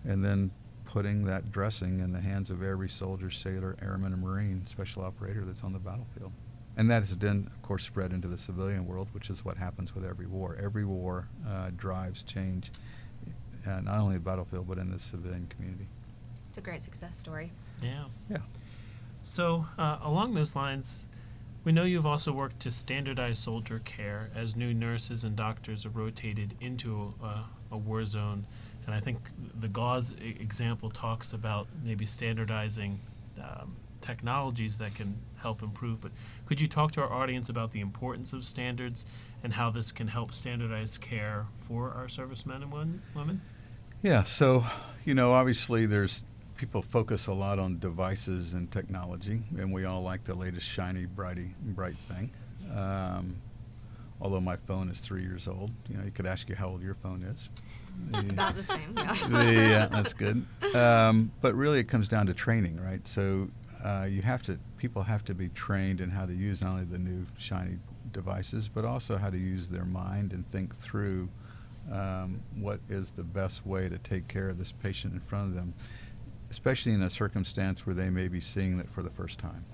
and 0.03 0.25
then 0.25 0.49
putting 0.87 1.25
that 1.25 1.51
dressing 1.51 1.99
in 1.99 2.13
the 2.13 2.21
hands 2.21 2.49
of 2.49 2.63
every 2.63 2.89
soldier, 2.89 3.29
sailor, 3.29 3.75
airman, 3.81 4.13
and 4.13 4.21
marine 4.21 4.65
special 4.67 5.03
operator 5.03 5.43
that's 5.45 5.63
on 5.63 5.73
the 5.73 5.79
battlefield. 5.79 6.31
And 6.77 6.89
that 6.89 7.01
has 7.01 7.17
then, 7.17 7.49
of 7.53 7.61
course, 7.61 7.83
spread 7.83 8.13
into 8.13 8.27
the 8.27 8.37
civilian 8.37 8.87
world, 8.87 9.07
which 9.11 9.29
is 9.29 9.43
what 9.43 9.57
happens 9.57 9.93
with 9.93 10.05
every 10.05 10.27
war. 10.27 10.57
Every 10.61 10.85
war 10.85 11.27
uh, 11.47 11.71
drives 11.75 12.23
change, 12.23 12.71
uh, 13.65 13.81
not 13.81 13.99
only 13.99 14.15
in 14.15 14.23
the 14.23 14.29
battlefield, 14.29 14.67
but 14.67 14.77
in 14.77 14.89
the 14.89 14.99
civilian 14.99 15.47
community. 15.47 15.87
It's 16.49 16.57
a 16.57 16.61
great 16.61 16.81
success 16.81 17.17
story. 17.17 17.51
Yeah. 17.81 18.05
Yeah. 18.29 18.37
So, 19.23 19.65
uh, 19.77 19.97
along 20.03 20.35
those 20.35 20.55
lines, 20.55 21.05
we 21.65 21.73
know 21.73 21.83
you've 21.83 22.05
also 22.05 22.31
worked 22.31 22.61
to 22.61 22.71
standardize 22.71 23.39
soldier 23.39 23.79
care 23.79 24.29
as 24.33 24.55
new 24.55 24.73
nurses 24.73 25.25
and 25.25 25.35
doctors 25.35 25.85
are 25.85 25.89
rotated 25.89 26.55
into 26.61 27.13
a, 27.21 27.43
a 27.71 27.77
war 27.77 28.05
zone. 28.05 28.45
And 28.87 28.95
I 28.95 28.99
think 28.99 29.19
the 29.59 29.67
gauze 29.67 30.13
example 30.21 30.89
talks 30.89 31.33
about 31.33 31.67
maybe 31.83 32.05
standardizing 32.05 32.99
um, 33.37 33.75
technologies 34.01 34.77
that 34.77 34.95
can 34.95 35.19
help 35.35 35.61
improve. 35.61 36.01
But 36.01 36.11
could 36.45 36.61
you 36.61 36.67
talk 36.67 36.93
to 36.93 37.01
our 37.01 37.11
audience 37.11 37.49
about 37.49 37.71
the 37.71 37.81
importance 37.81 38.31
of 38.31 38.45
standards 38.45 39.05
and 39.43 39.53
how 39.53 39.69
this 39.69 39.91
can 39.91 40.07
help 40.07 40.33
standardize 40.33 40.97
care 40.97 41.45
for 41.59 41.91
our 41.91 42.07
servicemen 42.07 42.63
and 42.63 43.01
women? 43.13 43.41
Yeah, 44.01 44.23
so 44.23 44.65
you 45.05 45.13
know, 45.13 45.33
obviously, 45.33 45.85
there's 45.85 46.23
people 46.55 46.81
focus 46.81 47.27
a 47.27 47.33
lot 47.33 47.59
on 47.59 47.79
devices 47.79 48.53
and 48.53 48.71
technology, 48.71 49.41
and 49.57 49.71
we 49.71 49.85
all 49.85 50.01
like 50.01 50.23
the 50.23 50.33
latest 50.33 50.65
shiny, 50.65 51.05
brighty, 51.05 51.51
bright 51.61 51.95
thing. 52.09 52.31
Um, 52.75 53.35
although 54.21 54.41
my 54.41 54.55
phone 54.55 54.89
is 54.89 54.99
three 54.99 55.21
years 55.21 55.47
old, 55.47 55.71
you 55.89 55.97
know, 55.97 56.03
you 56.03 56.11
could 56.11 56.25
ask 56.25 56.49
you 56.49 56.55
how 56.55 56.67
old 56.69 56.81
your 56.81 56.95
phone 56.95 57.23
is. 57.23 57.49
The- 58.11 58.29
About 58.29 58.55
the 58.55 58.63
same, 58.63 58.93
yeah. 58.95 59.49
yeah, 59.51 59.85
that's 59.91 60.13
good. 60.13 60.45
Um, 60.75 61.31
but 61.41 61.55
really, 61.55 61.79
it 61.79 61.87
comes 61.87 62.07
down 62.07 62.27
to 62.27 62.33
training, 62.33 62.79
right? 62.79 63.05
So 63.07 63.49
uh, 63.83 64.07
you 64.09 64.21
have 64.21 64.43
to, 64.43 64.59
people 64.77 65.01
have 65.03 65.25
to 65.25 65.33
be 65.33 65.49
trained 65.49 65.99
in 66.01 66.09
how 66.11 66.25
to 66.27 66.33
use 66.33 66.61
not 66.61 66.71
only 66.73 66.85
the 66.85 66.99
new 66.99 67.25
shiny 67.39 67.77
devices, 68.13 68.69
but 68.73 68.85
also 68.85 69.17
how 69.17 69.29
to 69.31 69.37
use 69.37 69.67
their 69.69 69.85
mind 69.85 70.31
and 70.33 70.47
think 70.51 70.77
through 70.79 71.27
um, 71.91 72.39
what 72.55 72.79
is 72.89 73.11
the 73.13 73.23
best 73.23 73.65
way 73.65 73.89
to 73.89 73.97
take 73.97 74.27
care 74.27 74.49
of 74.49 74.57
this 74.59 74.71
patient 74.71 75.13
in 75.13 75.19
front 75.21 75.47
of 75.49 75.55
them, 75.55 75.73
especially 76.51 76.91
in 76.93 77.01
a 77.01 77.09
circumstance 77.09 77.85
where 77.85 77.95
they 77.95 78.09
may 78.09 78.27
be 78.27 78.39
seeing 78.41 78.79
it 78.79 78.89
for 78.93 79.01
the 79.01 79.09
first 79.09 79.39
time. 79.39 79.65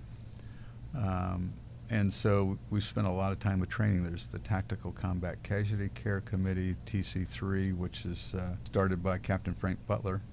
Um, 0.95 1.53
and 1.93 2.11
so 2.11 2.57
we 2.71 2.81
spent 2.81 3.05
a 3.05 3.11
lot 3.11 3.31
of 3.31 3.39
time 3.39 3.59
with 3.59 3.69
training. 3.69 4.03
There's 4.03 4.25
the 4.25 4.39
Tactical 4.39 4.91
Combat 4.91 5.37
Casualty 5.43 5.89
Care 5.89 6.21
Committee, 6.21 6.75
TC3, 6.87 7.77
which 7.77 8.07
is 8.07 8.33
uh, 8.33 8.55
started 8.63 9.03
by 9.03 9.19
Captain 9.19 9.53
Frank 9.53 9.77
Butler 9.85 10.23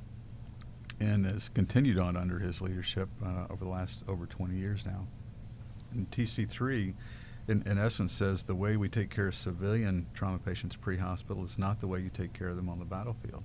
and 1.01 1.27
has 1.27 1.51
continued 1.51 1.99
on 1.99 2.17
under 2.17 2.39
his 2.39 2.63
leadership 2.63 3.11
uh, 3.23 3.45
over 3.51 3.63
the 3.63 3.71
last 3.71 4.03
over 4.09 4.25
20 4.25 4.57
years 4.57 4.87
now. 4.87 5.07
And 5.93 6.11
TC3, 6.11 6.95
in, 7.49 7.63
in 7.67 7.79
essence, 7.79 8.13
says 8.13 8.43
the 8.43 8.55
way 8.55 8.79
we 8.79 8.89
take 8.89 9.11
care 9.11 9.29
of 9.29 9.35
civilian 9.35 10.07
trauma 10.15 10.39
patients 10.39 10.77
pre-hospital 10.77 11.45
is 11.45 11.59
not 11.59 11.79
the 11.83 11.87
way 11.87 12.01
you 12.01 12.09
take 12.09 12.33
care 12.33 12.49
of 12.49 12.57
them 12.57 12.71
on 12.71 12.79
the 12.79 12.87
battlefield. 12.87 13.45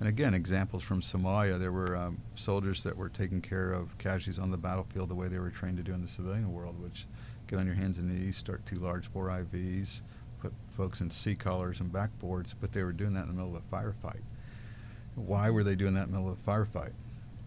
And 0.00 0.08
again, 0.10 0.34
examples 0.34 0.82
from 0.82 1.00
Somalia, 1.00 1.58
there 1.58 1.72
were 1.72 1.96
um, 1.96 2.18
soldiers 2.34 2.82
that 2.82 2.94
were 2.94 3.08
taking 3.08 3.40
care 3.40 3.72
of 3.72 3.96
casualties 3.96 4.38
on 4.38 4.50
the 4.50 4.58
battlefield 4.58 5.08
the 5.08 5.14
way 5.14 5.28
they 5.28 5.38
were 5.38 5.48
trained 5.48 5.78
to 5.78 5.82
do 5.82 5.94
in 5.94 6.02
the 6.02 6.08
civilian 6.08 6.52
world, 6.52 6.78
which 6.82 7.06
get 7.46 7.58
on 7.58 7.66
your 7.66 7.74
hands 7.74 7.98
and 7.98 8.08
knees, 8.08 8.36
start 8.36 8.64
two 8.66 8.76
large 8.76 9.12
bore 9.12 9.28
IVs, 9.28 10.00
put 10.40 10.52
folks 10.76 11.00
in 11.00 11.10
C 11.10 11.34
collars 11.34 11.80
and 11.80 11.92
backboards, 11.92 12.54
but 12.60 12.72
they 12.72 12.82
were 12.82 12.92
doing 12.92 13.14
that 13.14 13.22
in 13.22 13.28
the 13.28 13.34
middle 13.34 13.56
of 13.56 13.62
a 13.62 13.74
firefight. 13.74 14.22
Why 15.14 15.50
were 15.50 15.64
they 15.64 15.74
doing 15.74 15.94
that 15.94 16.06
in 16.06 16.12
the 16.12 16.18
middle 16.18 16.32
of 16.32 16.38
a 16.46 16.50
firefight? 16.50 16.92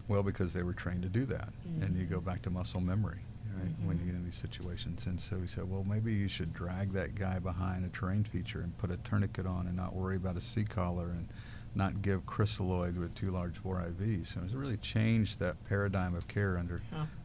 Well, 0.08 0.22
because 0.22 0.52
they 0.52 0.62
were 0.62 0.72
trained 0.72 1.02
to 1.02 1.08
do 1.08 1.26
that. 1.26 1.50
Mm-hmm. 1.66 1.82
And 1.82 1.96
you 1.96 2.06
go 2.06 2.20
back 2.20 2.42
to 2.42 2.50
muscle 2.50 2.80
memory 2.80 3.18
right, 3.56 3.66
mm-hmm. 3.66 3.86
when 3.86 3.98
you 3.98 4.06
get 4.06 4.14
in 4.14 4.24
these 4.24 4.34
situations. 4.34 5.06
And 5.06 5.20
so 5.20 5.36
we 5.36 5.46
said, 5.46 5.70
well, 5.70 5.84
maybe 5.84 6.14
you 6.14 6.28
should 6.28 6.54
drag 6.54 6.92
that 6.94 7.14
guy 7.14 7.38
behind 7.38 7.84
a 7.84 7.88
terrain 7.88 8.24
feature 8.24 8.60
and 8.60 8.76
put 8.78 8.90
a 8.90 8.96
tourniquet 8.98 9.46
on 9.46 9.66
and 9.66 9.76
not 9.76 9.94
worry 9.94 10.16
about 10.16 10.36
a 10.36 10.40
C 10.40 10.64
collar 10.64 11.10
and 11.10 11.28
not 11.74 12.02
give 12.02 12.24
crystalloid 12.26 12.98
with 12.98 13.14
two 13.14 13.30
large 13.30 13.62
bore 13.62 13.76
IVs. 13.76 14.34
So 14.34 14.40
it's 14.44 14.54
really 14.54 14.78
changed 14.78 15.38
that 15.38 15.62
paradigm 15.68 16.14
of 16.14 16.26
care 16.26 16.56
under 16.56 16.80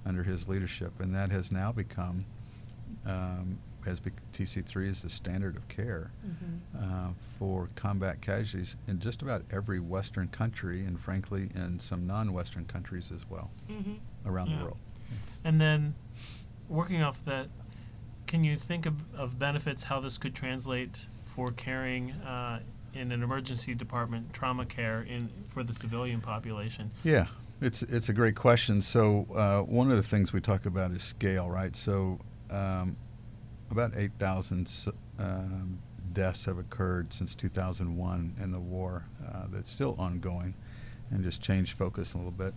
under 0.06 0.24
his 0.24 0.48
leadership, 0.48 1.00
and 1.00 1.16
that 1.16 1.32
has 1.32 1.52
now 1.52 1.72
become 1.72 2.26
um, 3.06 3.58
as 3.86 4.00
TC3 4.34 4.90
is 4.90 5.02
the 5.02 5.10
standard 5.10 5.56
of 5.56 5.68
care 5.68 6.12
mm-hmm. 6.26 6.78
uh, 6.84 7.10
for 7.38 7.70
combat 7.76 8.22
casualties 8.22 8.76
in 8.88 9.00
just 9.00 9.22
about 9.22 9.44
every 9.52 9.80
Western 9.80 10.28
country, 10.30 10.86
and 10.86 11.00
frankly, 11.00 11.50
in 11.56 11.80
some 11.80 12.08
non-Western 12.08 12.66
countries 12.66 13.12
as 13.14 13.30
well 13.30 13.52
mm-hmm. 13.70 13.94
around 14.26 14.50
yeah. 14.50 14.58
the 14.58 14.64
world. 14.64 14.78
And 15.44 15.60
then, 15.60 15.96
working 16.70 17.02
off 17.04 17.24
that, 17.26 17.48
can 18.28 18.44
you 18.44 18.58
think 18.58 18.86
of, 18.86 18.96
of 19.16 19.38
benefits 19.38 19.84
how 19.84 20.00
this 20.00 20.18
could 20.18 20.34
translate 20.34 21.08
for 21.24 21.52
caring 21.52 22.12
uh, 22.12 22.60
in 22.94 23.12
an 23.12 23.24
emergency 23.24 23.74
department 23.74 24.32
trauma 24.34 24.66
care 24.66 25.02
in 25.02 25.30
for 25.50 25.64
the 25.64 25.74
civilian 25.74 26.22
population? 26.22 26.92
Yeah, 27.04 27.28
it's 27.62 27.84
it's 27.84 28.10
a 28.10 28.14
great 28.14 28.36
question. 28.36 28.82
So 28.82 29.28
uh, 29.36 29.62
one 29.62 29.92
of 29.92 29.98
the 29.98 30.04
things 30.04 30.32
we 30.32 30.42
talk 30.42 30.66
about 30.66 30.92
is 30.92 31.04
scale, 31.04 31.50
right? 31.50 31.76
So 31.76 32.20
um, 32.54 32.96
about 33.72 33.94
8,000 33.96 34.70
um, 35.20 35.80
deaths 36.14 36.46
have 36.46 36.58
occurred 36.58 37.12
since 37.14 37.36
2001 37.36 38.36
in 38.42 38.52
the 38.52 38.60
war 38.60 39.06
uh, 39.28 39.44
that's 39.52 39.70
still 39.70 39.96
ongoing 39.98 40.54
and 41.10 41.24
just 41.24 41.42
changed 41.42 41.78
focus 41.78 42.14
a 42.14 42.18
little 42.18 42.32
bit. 42.32 42.54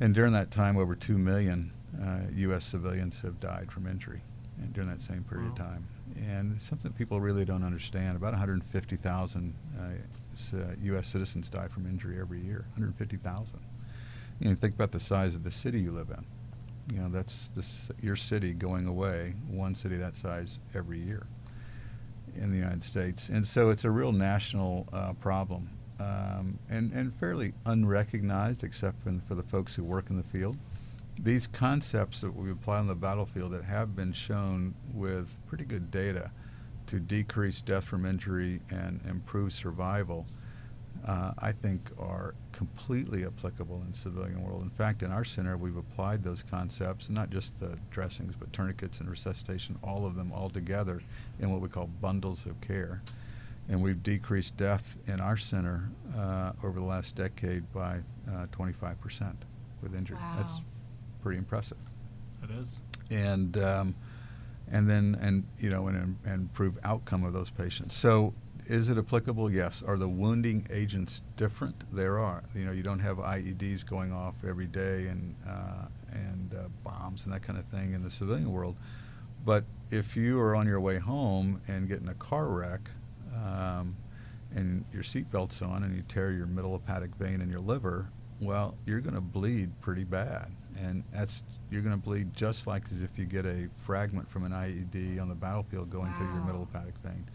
And 0.00 0.14
during 0.14 0.32
that 0.32 0.50
time, 0.50 0.76
over 0.76 0.94
2 0.94 1.16
million 1.16 1.72
uh, 2.00 2.20
U.S. 2.34 2.64
civilians 2.64 3.20
have 3.20 3.40
died 3.40 3.70
from 3.70 3.86
injury 3.86 4.20
and 4.60 4.72
during 4.72 4.90
that 4.90 5.00
same 5.02 5.24
period 5.24 5.46
wow. 5.46 5.52
of 5.52 5.58
time. 5.58 5.84
And 6.16 6.60
something 6.60 6.92
people 6.92 7.20
really 7.20 7.44
don't 7.44 7.64
understand. 7.64 8.16
About 8.16 8.32
150,000 8.32 9.54
uh, 9.78 10.56
U.S. 10.82 11.08
citizens 11.08 11.48
die 11.48 11.68
from 11.68 11.86
injury 11.86 12.18
every 12.20 12.40
year. 12.40 12.64
150,000. 12.74 13.58
You 14.40 14.48
know, 14.48 14.54
think 14.54 14.74
about 14.74 14.92
the 14.92 15.00
size 15.00 15.34
of 15.34 15.44
the 15.44 15.50
city 15.50 15.80
you 15.80 15.92
live 15.92 16.10
in 16.10 16.24
you 16.90 16.98
know 16.98 17.08
that's 17.08 17.48
this 17.50 17.90
your 18.00 18.16
city 18.16 18.52
going 18.52 18.86
away 18.86 19.34
one 19.48 19.74
city 19.74 19.96
that 19.96 20.16
size 20.16 20.58
every 20.74 20.98
year 20.98 21.26
in 22.36 22.50
the 22.50 22.56
United 22.56 22.82
States. 22.82 23.28
And 23.28 23.46
so 23.46 23.70
it's 23.70 23.84
a 23.84 23.90
real 23.90 24.12
national 24.12 24.88
uh, 24.92 25.12
problem 25.14 25.68
um, 26.00 26.58
and 26.68 26.92
and 26.92 27.14
fairly 27.14 27.52
unrecognized 27.66 28.64
except 28.64 29.02
for, 29.02 29.14
for 29.28 29.34
the 29.34 29.42
folks 29.42 29.74
who 29.74 29.84
work 29.84 30.10
in 30.10 30.16
the 30.16 30.22
field. 30.22 30.56
These 31.18 31.46
concepts 31.46 32.22
that 32.22 32.34
we 32.34 32.50
apply 32.50 32.78
on 32.78 32.86
the 32.86 32.94
battlefield 32.94 33.52
that 33.52 33.64
have 33.64 33.94
been 33.94 34.12
shown 34.12 34.74
with 34.94 35.36
pretty 35.46 35.64
good 35.64 35.90
data 35.90 36.30
to 36.86 36.98
decrease 36.98 37.60
death 37.60 37.84
from 37.84 38.06
injury 38.06 38.60
and 38.70 39.00
improve 39.08 39.52
survival 39.52 40.26
uh, 41.06 41.32
I 41.38 41.52
think 41.52 41.90
are 41.98 42.34
completely 42.52 43.24
applicable 43.24 43.82
in 43.86 43.92
civilian 43.94 44.42
world. 44.42 44.62
In 44.62 44.70
fact, 44.70 45.02
in 45.02 45.10
our 45.10 45.24
center, 45.24 45.56
we've 45.56 45.76
applied 45.76 46.22
those 46.22 46.42
concepts, 46.42 47.10
not 47.10 47.30
just 47.30 47.58
the 47.58 47.76
dressings, 47.90 48.34
but 48.38 48.52
tourniquets 48.52 49.00
and 49.00 49.10
resuscitation, 49.10 49.78
all 49.82 50.06
of 50.06 50.14
them 50.14 50.32
all 50.32 50.48
together 50.48 51.02
in 51.40 51.50
what 51.50 51.60
we 51.60 51.68
call 51.68 51.88
bundles 52.00 52.46
of 52.46 52.60
care. 52.60 53.00
And 53.68 53.82
we've 53.82 54.02
decreased 54.02 54.56
death 54.56 54.96
in 55.06 55.20
our 55.20 55.36
center 55.36 55.88
uh, 56.16 56.52
over 56.62 56.78
the 56.78 56.86
last 56.86 57.16
decade 57.16 57.72
by 57.72 58.00
uh, 58.28 58.46
25% 58.52 59.34
with 59.82 59.94
injury. 59.94 60.16
Wow. 60.16 60.34
That's 60.38 60.54
pretty 61.22 61.38
impressive. 61.38 61.78
It 62.42 62.50
is. 62.50 62.82
And 63.10 63.56
um, 63.58 63.94
and 64.70 64.88
then 64.88 65.16
and 65.20 65.44
you 65.58 65.70
know 65.70 65.86
and, 65.86 66.16
and 66.24 66.34
improve 66.34 66.78
outcome 66.82 67.24
of 67.24 67.32
those 67.32 67.50
patients. 67.50 67.94
So 67.94 68.34
is 68.72 68.88
it 68.88 68.96
applicable? 68.96 69.52
Yes. 69.52 69.82
Are 69.86 69.98
the 69.98 70.08
wounding 70.08 70.66
agents 70.70 71.20
different? 71.36 71.84
There 71.94 72.18
are. 72.18 72.42
You 72.54 72.64
know, 72.64 72.72
you 72.72 72.82
don't 72.82 73.00
have 73.00 73.18
IEDs 73.18 73.84
going 73.84 74.12
off 74.12 74.34
every 74.48 74.66
day 74.66 75.08
and 75.08 75.36
uh, 75.46 75.86
and 76.10 76.54
uh, 76.54 76.68
bombs 76.82 77.24
and 77.24 77.34
that 77.34 77.42
kind 77.42 77.58
of 77.58 77.66
thing 77.66 77.92
in 77.92 78.02
the 78.02 78.10
civilian 78.10 78.50
world. 78.50 78.76
But 79.44 79.64
if 79.90 80.16
you 80.16 80.40
are 80.40 80.56
on 80.56 80.66
your 80.66 80.80
way 80.80 80.98
home 80.98 81.60
and 81.68 81.86
get 81.86 82.00
in 82.00 82.08
a 82.08 82.14
car 82.14 82.46
wreck, 82.46 82.80
um, 83.34 83.94
and 84.54 84.86
your 84.90 85.02
seatbelt's 85.02 85.60
on 85.60 85.82
and 85.82 85.94
you 85.94 86.02
tear 86.08 86.32
your 86.32 86.46
middle 86.46 86.72
hepatic 86.72 87.14
vein 87.16 87.42
in 87.42 87.50
your 87.50 87.60
liver, 87.60 88.08
well, 88.40 88.74
you're 88.86 89.00
going 89.00 89.14
to 89.14 89.20
bleed 89.20 89.70
pretty 89.82 90.04
bad, 90.04 90.50
and 90.78 91.04
that's 91.12 91.42
you're 91.70 91.82
going 91.82 91.94
to 91.94 92.02
bleed 92.02 92.34
just 92.34 92.66
like 92.66 92.84
as 92.90 93.02
if 93.02 93.10
you 93.18 93.26
get 93.26 93.44
a 93.44 93.68
fragment 93.84 94.30
from 94.30 94.44
an 94.44 94.52
IED 94.52 95.20
on 95.20 95.28
the 95.28 95.34
battlefield 95.34 95.90
going 95.90 96.10
wow. 96.10 96.16
through 96.16 96.26
your 96.28 96.44
middle 96.44 96.64
hepatic 96.64 96.94
vein. 97.04 97.26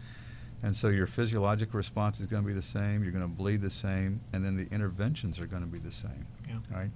And 0.62 0.76
so 0.76 0.88
your 0.88 1.06
physiologic 1.06 1.72
response 1.72 2.18
is 2.20 2.26
going 2.26 2.42
to 2.42 2.46
be 2.46 2.52
the 2.54 2.62
same. 2.62 3.02
You're 3.02 3.12
going 3.12 3.22
to 3.22 3.28
bleed 3.28 3.60
the 3.60 3.70
same, 3.70 4.20
and 4.32 4.44
then 4.44 4.56
the 4.56 4.66
interventions 4.74 5.38
are 5.38 5.46
going 5.46 5.62
to 5.62 5.68
be 5.68 5.78
the 5.78 5.92
same. 5.92 6.26
Yeah. 6.48 6.56
Right. 6.76 6.90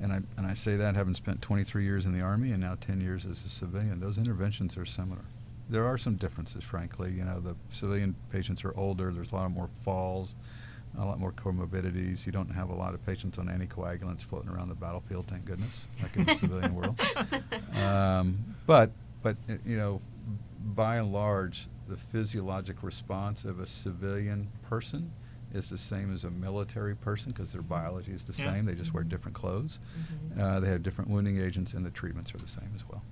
And 0.00 0.12
I 0.12 0.20
and 0.36 0.46
I 0.46 0.54
say 0.54 0.76
that 0.76 0.96
having 0.96 1.14
spent 1.14 1.42
23 1.42 1.84
years 1.84 2.06
in 2.06 2.12
the 2.12 2.22
army 2.22 2.52
and 2.52 2.60
now 2.60 2.76
10 2.80 3.00
years 3.00 3.24
as 3.24 3.44
a 3.44 3.48
civilian, 3.48 4.00
those 4.00 4.18
interventions 4.18 4.76
are 4.76 4.86
similar. 4.86 5.20
There 5.68 5.86
are 5.86 5.96
some 5.98 6.16
differences, 6.16 6.64
frankly. 6.64 7.12
You 7.12 7.24
know, 7.24 7.40
the 7.40 7.54
civilian 7.72 8.14
patients 8.32 8.64
are 8.64 8.76
older. 8.76 9.12
There's 9.12 9.32
a 9.32 9.36
lot 9.36 9.50
more 9.50 9.68
falls, 9.84 10.34
a 10.98 11.04
lot 11.04 11.20
more 11.20 11.32
comorbidities. 11.32 12.26
You 12.26 12.32
don't 12.32 12.50
have 12.50 12.70
a 12.70 12.74
lot 12.74 12.94
of 12.94 13.04
patients 13.06 13.38
on 13.38 13.46
anticoagulants 13.46 14.22
floating 14.22 14.50
around 14.50 14.70
the 14.70 14.74
battlefield, 14.74 15.26
thank 15.28 15.44
goodness, 15.44 15.84
like 16.02 16.16
in 16.16 16.24
the 16.24 16.34
civilian 16.36 16.74
world. 16.74 17.00
Um, 17.76 18.38
but 18.66 18.90
but 19.22 19.36
you 19.64 19.76
know, 19.76 20.00
by 20.74 20.96
and 20.96 21.12
large, 21.12 21.68
the 21.88 21.96
physiologic 21.96 22.82
response 22.82 23.44
of 23.44 23.60
a 23.60 23.66
civilian 23.66 24.48
person 24.62 25.10
is 25.52 25.68
the 25.68 25.78
same 25.78 26.12
as 26.14 26.24
a 26.24 26.30
military 26.30 26.96
person 26.96 27.32
because 27.32 27.52
their 27.52 27.62
biology 27.62 28.12
is 28.12 28.24
the 28.24 28.32
yeah. 28.34 28.52
same. 28.52 28.64
They 28.64 28.74
just 28.74 28.94
wear 28.94 29.02
mm-hmm. 29.02 29.10
different 29.10 29.36
clothes. 29.36 29.78
Mm-hmm. 30.32 30.40
Uh, 30.40 30.60
they 30.60 30.68
have 30.68 30.82
different 30.82 31.10
wounding 31.10 31.40
agents, 31.40 31.74
and 31.74 31.84
the 31.84 31.90
treatments 31.90 32.34
are 32.34 32.38
the 32.38 32.48
same 32.48 32.70
as 32.74 32.88
well. 32.88 33.02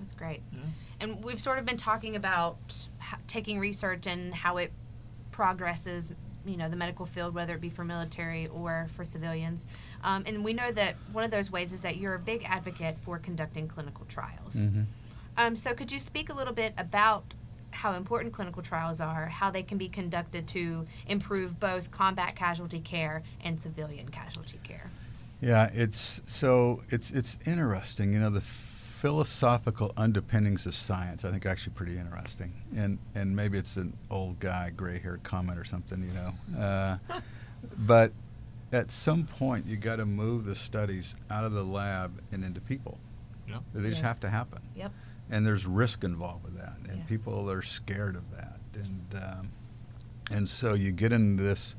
That's 0.00 0.12
great. 0.12 0.42
Yeah. 0.52 0.58
And 1.00 1.22
we've 1.22 1.40
sort 1.40 1.58
of 1.58 1.64
been 1.64 1.76
talking 1.76 2.16
about 2.16 2.58
taking 3.26 3.58
research 3.58 4.06
and 4.06 4.34
how 4.34 4.56
it 4.56 4.72
progresses 5.30 6.14
you 6.46 6.56
know 6.56 6.68
the 6.68 6.76
medical 6.76 7.04
field 7.04 7.34
whether 7.34 7.54
it 7.54 7.60
be 7.60 7.68
for 7.68 7.84
military 7.84 8.46
or 8.48 8.86
for 8.96 9.04
civilians 9.04 9.66
um, 10.02 10.24
and 10.26 10.42
we 10.42 10.52
know 10.54 10.72
that 10.72 10.96
one 11.12 11.22
of 11.22 11.30
those 11.30 11.50
ways 11.50 11.72
is 11.72 11.82
that 11.82 11.98
you're 11.98 12.14
a 12.14 12.18
big 12.18 12.42
advocate 12.46 12.96
for 13.04 13.18
conducting 13.18 13.68
clinical 13.68 14.06
trials 14.06 14.64
mm-hmm. 14.64 14.82
Um, 15.36 15.56
so 15.56 15.74
could 15.74 15.90
you 15.90 15.98
speak 15.98 16.30
a 16.30 16.34
little 16.34 16.54
bit 16.54 16.74
about 16.78 17.34
how 17.70 17.94
important 17.94 18.32
clinical 18.32 18.62
trials 18.62 19.00
are, 19.00 19.26
how 19.26 19.50
they 19.50 19.62
can 19.62 19.78
be 19.78 19.88
conducted 19.88 20.46
to 20.48 20.86
improve 21.06 21.58
both 21.60 21.90
combat 21.90 22.34
casualty 22.34 22.80
care 22.80 23.22
and 23.42 23.60
civilian 23.60 24.08
casualty 24.08 24.58
care. 24.64 24.90
Yeah, 25.40 25.70
it's 25.72 26.20
so 26.26 26.82
it's 26.90 27.10
it's 27.10 27.38
interesting. 27.46 28.12
You 28.12 28.20
know, 28.20 28.30
the 28.30 28.42
philosophical 28.42 29.92
underpinnings 29.96 30.66
of 30.66 30.74
science. 30.74 31.24
I 31.24 31.30
think 31.30 31.46
actually 31.46 31.72
pretty 31.72 31.96
interesting, 31.96 32.52
and 32.76 32.98
and 33.14 33.34
maybe 33.34 33.56
it's 33.56 33.76
an 33.76 33.96
old 34.10 34.38
guy, 34.38 34.70
gray-haired 34.70 35.22
comment 35.22 35.58
or 35.58 35.64
something. 35.64 36.02
You 36.02 36.12
know, 36.12 36.62
uh, 36.62 36.98
but 37.78 38.12
at 38.72 38.90
some 38.92 39.24
point 39.24 39.64
you 39.64 39.76
got 39.76 39.96
to 39.96 40.06
move 40.06 40.44
the 40.44 40.54
studies 40.54 41.16
out 41.30 41.44
of 41.44 41.52
the 41.52 41.64
lab 41.64 42.20
and 42.32 42.44
into 42.44 42.60
people. 42.60 42.98
Yeah. 43.48 43.58
They 43.74 43.88
just 43.88 44.02
have 44.02 44.20
to 44.20 44.28
happen. 44.28 44.60
Yep 44.76 44.92
and 45.30 45.46
there's 45.46 45.66
risk 45.66 46.04
involved 46.04 46.44
with 46.44 46.56
that, 46.56 46.76
and 46.88 46.98
yes. 46.98 47.08
people 47.08 47.50
are 47.50 47.62
scared 47.62 48.16
of 48.16 48.30
that, 48.32 48.58
and 48.74 49.22
um, 49.22 49.52
and 50.30 50.48
so 50.48 50.74
you 50.74 50.92
get 50.92 51.12
into 51.12 51.42
this, 51.42 51.74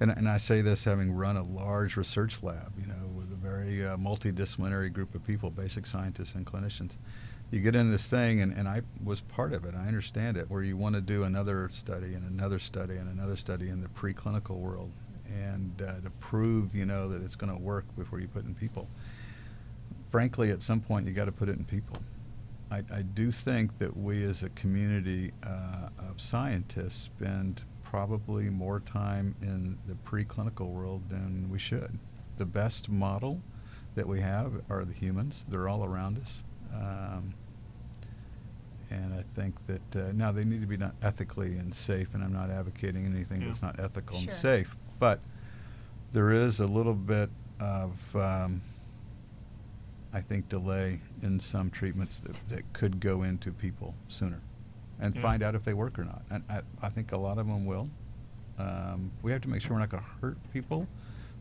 and, 0.00 0.10
and 0.10 0.28
I 0.28 0.38
say 0.38 0.62
this 0.62 0.84
having 0.84 1.12
run 1.12 1.36
a 1.36 1.42
large 1.42 1.96
research 1.96 2.42
lab, 2.42 2.72
you 2.78 2.86
know, 2.86 3.06
with 3.14 3.30
a 3.32 3.36
very 3.36 3.86
uh, 3.86 3.96
multidisciplinary 3.96 4.92
group 4.92 5.14
of 5.14 5.24
people, 5.24 5.50
basic 5.50 5.86
scientists 5.86 6.34
and 6.34 6.46
clinicians, 6.46 6.96
you 7.50 7.60
get 7.60 7.74
into 7.74 7.90
this 7.90 8.06
thing, 8.06 8.40
and, 8.40 8.52
and 8.52 8.68
I 8.68 8.82
was 9.04 9.20
part 9.20 9.52
of 9.52 9.64
it. 9.64 9.74
I 9.74 9.86
understand 9.88 10.36
it, 10.36 10.50
where 10.50 10.62
you 10.62 10.76
want 10.76 10.94
to 10.94 11.00
do 11.00 11.24
another 11.24 11.68
study 11.72 12.14
and 12.14 12.30
another 12.30 12.58
study 12.58 12.96
and 12.96 13.10
another 13.10 13.36
study 13.36 13.68
in 13.68 13.80
the 13.80 13.88
preclinical 13.88 14.56
world, 14.56 14.90
and 15.26 15.82
uh, 15.82 16.00
to 16.00 16.10
prove, 16.20 16.74
you 16.74 16.86
know, 16.86 17.08
that 17.08 17.22
it's 17.22 17.36
going 17.36 17.52
to 17.52 17.58
work 17.58 17.84
before 17.96 18.20
you 18.20 18.28
put 18.28 18.44
in 18.44 18.54
people. 18.54 18.88
Frankly, 20.10 20.50
at 20.50 20.62
some 20.62 20.80
point, 20.80 21.06
you 21.06 21.12
got 21.12 21.26
to 21.26 21.32
put 21.32 21.48
it 21.48 21.58
in 21.58 21.64
people. 21.64 21.96
I, 22.70 22.84
I 22.92 23.02
do 23.02 23.32
think 23.32 23.78
that 23.78 23.96
we, 23.96 24.22
as 24.24 24.42
a 24.42 24.48
community 24.50 25.32
uh, 25.42 25.88
of 25.98 26.20
scientists, 26.20 27.02
spend 27.02 27.62
probably 27.82 28.48
more 28.48 28.78
time 28.80 29.34
in 29.42 29.76
the 29.88 29.94
preclinical 30.08 30.68
world 30.68 31.02
than 31.08 31.48
we 31.50 31.58
should. 31.58 31.98
The 32.36 32.46
best 32.46 32.88
model 32.88 33.40
that 33.96 34.06
we 34.06 34.20
have 34.20 34.52
are 34.70 34.84
the 34.84 34.92
humans. 34.92 35.44
They're 35.48 35.68
all 35.68 35.84
around 35.84 36.18
us. 36.20 36.42
Um, 36.72 37.34
and 38.90 39.14
I 39.14 39.24
think 39.34 39.54
that 39.66 39.96
uh, 40.08 40.12
now 40.12 40.30
they 40.32 40.44
need 40.44 40.60
to 40.60 40.66
be 40.66 40.76
done 40.76 40.92
ethically 41.02 41.56
and 41.56 41.74
safe, 41.74 42.14
and 42.14 42.22
I'm 42.22 42.32
not 42.32 42.50
advocating 42.50 43.04
anything 43.06 43.40
Yeah. 43.40 43.48
that's 43.48 43.62
not 43.62 43.78
ethical 43.80 44.18
and 44.18 44.30
safe. 44.30 44.76
But 45.00 45.20
there 46.12 46.30
is 46.32 46.60
a 46.60 46.66
little 46.66 46.94
bit 46.94 47.30
of, 47.58 47.92
um, 48.16 48.62
I 50.12 50.20
think, 50.20 50.48
delay 50.48 50.98
in 51.22 51.38
some 51.40 51.70
treatments 51.70 52.20
that, 52.20 52.34
that 52.48 52.72
could 52.72 52.98
go 53.00 53.22
into 53.22 53.52
people 53.52 53.94
sooner 54.08 54.40
and 55.00 55.14
Yeah. 55.14 55.22
find 55.22 55.42
out 55.42 55.54
if 55.54 55.64
they 55.64 55.74
work 55.74 55.98
or 55.98 56.04
not. 56.04 56.22
And 56.30 56.42
I, 56.48 56.62
I 56.82 56.88
think 56.88 57.12
a 57.12 57.16
lot 57.16 57.38
of 57.38 57.46
them 57.46 57.64
will. 57.66 57.88
Um, 58.58 59.12
we 59.22 59.32
have 59.32 59.40
to 59.42 59.48
make 59.48 59.62
sure 59.62 59.72
we're 59.72 59.78
not 59.80 59.88
going 59.88 60.02
to 60.02 60.08
hurt 60.26 60.36
people, 60.52 60.86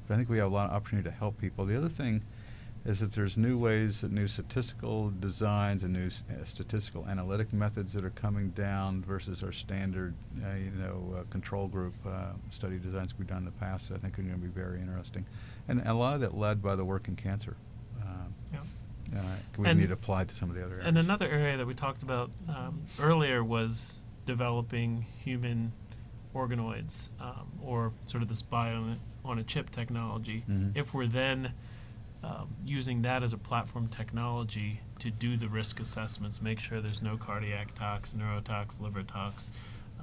but 0.08 0.14
I 0.14 0.18
think 0.18 0.30
we 0.30 0.38
have 0.38 0.52
a 0.52 0.54
lot 0.54 0.70
of 0.70 0.76
opportunity 0.76 1.10
to 1.10 1.16
help 1.16 1.38
people. 1.40 1.66
The 1.66 1.76
other 1.76 1.90
thing 1.90 2.22
is 2.86 3.00
that 3.02 3.12
there's 3.12 3.36
new 3.36 3.58
ways, 3.58 4.00
that 4.02 4.12
new 4.12 4.28
statistical 4.28 5.12
designs 5.20 5.84
and 5.84 5.92
new 5.92 6.06
s- 6.08 6.24
uh, 6.30 6.46
statistical 6.46 7.06
analytic 7.10 7.52
methods 7.52 7.92
that 7.94 8.06
are 8.06 8.10
coming 8.12 8.50
down 8.52 9.02
versus 9.02 9.44
our 9.44 9.52
standard, 9.52 10.14
uh, 10.46 10.54
you 10.54 10.72
know, 10.72 11.16
uh, 11.20 11.24
control 11.30 11.68
group 11.68 11.94
uh, 12.08 12.28
study 12.52 12.78
designs 12.78 13.14
we've 13.20 13.28
done 13.28 13.40
in 13.40 13.46
the 13.46 13.52
past. 13.52 13.90
that 13.90 13.96
I 13.96 13.98
think 13.98 14.18
are 14.18 14.22
going 14.22 14.36
to 14.36 14.40
be 14.42 14.48
very 14.48 14.80
interesting, 14.80 15.26
and 15.68 15.82
a 15.86 15.94
lot 15.94 16.16
of 16.16 16.22
that 16.22 16.38
led 16.38 16.62
by 16.64 16.76
the 16.78 16.86
work 16.86 17.10
in 17.10 17.18
cancer. 17.18 17.58
We 19.60 19.68
And- 19.68 19.80
need 19.80 19.92
applied 19.92 20.30
to 20.30 20.36
some 20.36 20.50
of 20.50 20.56
the 20.56 20.63
other 20.63 20.75
areas. 20.75 20.88
And 20.88 20.98
another 20.98 21.28
area 21.28 21.58
that 21.58 21.68
we 21.68 21.74
talked 21.74 22.01
about 22.01 22.32
um, 22.48 22.82
earlier 23.00 23.44
was 23.44 24.01
developing 24.25 25.06
human 25.24 25.74
organoids, 26.34 27.10
um, 27.20 27.51
or 27.62 27.92
sort 28.06 28.24
of 28.24 28.30
this 28.30 28.42
bio 28.42 28.96
on 29.25 29.38
a 29.39 29.44
chip 29.44 29.70
technology. 29.72 30.46
Mhm. 30.50 30.72
If 30.78 30.94
we're 30.94 31.08
then 31.08 31.54
um, 32.24 32.54
using 32.66 33.01
that 33.04 33.24
as 33.24 33.32
a 33.34 33.38
platform 33.38 33.88
technology 33.88 34.82
to 35.00 35.10
do 35.10 35.38
the 35.38 35.48
risk 35.48 35.80
assessments, 35.80 36.42
make 36.42 36.60
sure 36.60 36.82
there's 36.82 37.01
no 37.01 37.16
cardiac 37.18 37.74
tox, 37.75 38.13
neurotox, 38.13 38.80
liver 38.82 39.04
tox, 39.04 39.50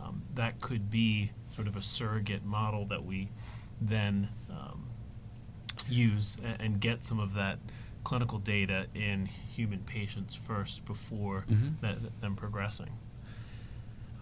um, 0.03 0.23
that 0.35 0.59
could 0.61 0.91
be 0.91 1.31
sort 1.51 1.67
of 1.69 1.77
a 1.77 1.83
surrogate 1.83 2.43
model 2.45 2.87
that 2.87 3.05
we 3.05 3.29
then 3.83 4.29
um, 4.51 4.87
use 5.89 6.37
and, 6.43 6.61
and 6.61 6.81
get 6.81 7.05
some 7.05 7.21
of 7.21 7.35
that 7.35 7.59
clinical 8.07 8.39
data 8.39 8.87
in 8.95 9.27
human 9.27 9.81
patients 9.81 10.33
first 10.33 10.85
before 10.85 11.45
Mhm. 11.51 11.81
that, 11.81 12.21
them 12.21 12.37
progressing. 12.37 12.91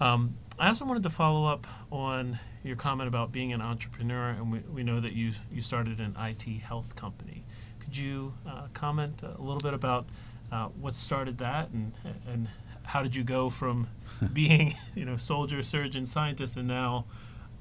Um, 0.00 0.34
I 0.58 0.68
also 0.68 0.86
wanted 0.86 1.02
to 1.02 1.10
follow 1.10 1.44
up 1.46 1.66
on 1.92 2.38
your 2.62 2.76
comment 2.76 3.08
about 3.08 3.30
being 3.30 3.52
an 3.52 3.60
entrepreneur, 3.60 4.30
and 4.30 4.50
we, 4.50 4.58
we 4.60 4.82
know 4.82 5.00
that 5.00 5.12
you 5.12 5.32
you 5.52 5.60
started 5.60 6.00
an 6.00 6.16
IT 6.18 6.44
health 6.60 6.96
company. 6.96 7.44
Could 7.80 7.96
you 7.96 8.32
uh, 8.46 8.68
comment 8.72 9.22
a 9.22 9.40
little 9.42 9.60
bit 9.60 9.74
about 9.74 10.06
uh, 10.50 10.68
what 10.80 10.96
started 10.96 11.36
that, 11.38 11.68
and 11.70 11.92
and 12.26 12.48
how 12.84 13.02
did 13.02 13.14
you 13.14 13.22
go 13.22 13.50
from 13.50 13.86
being 14.32 14.74
you 14.94 15.04
know 15.04 15.16
soldier, 15.18 15.62
surgeon, 15.62 16.06
scientist, 16.06 16.56
and 16.56 16.66
now 16.66 17.04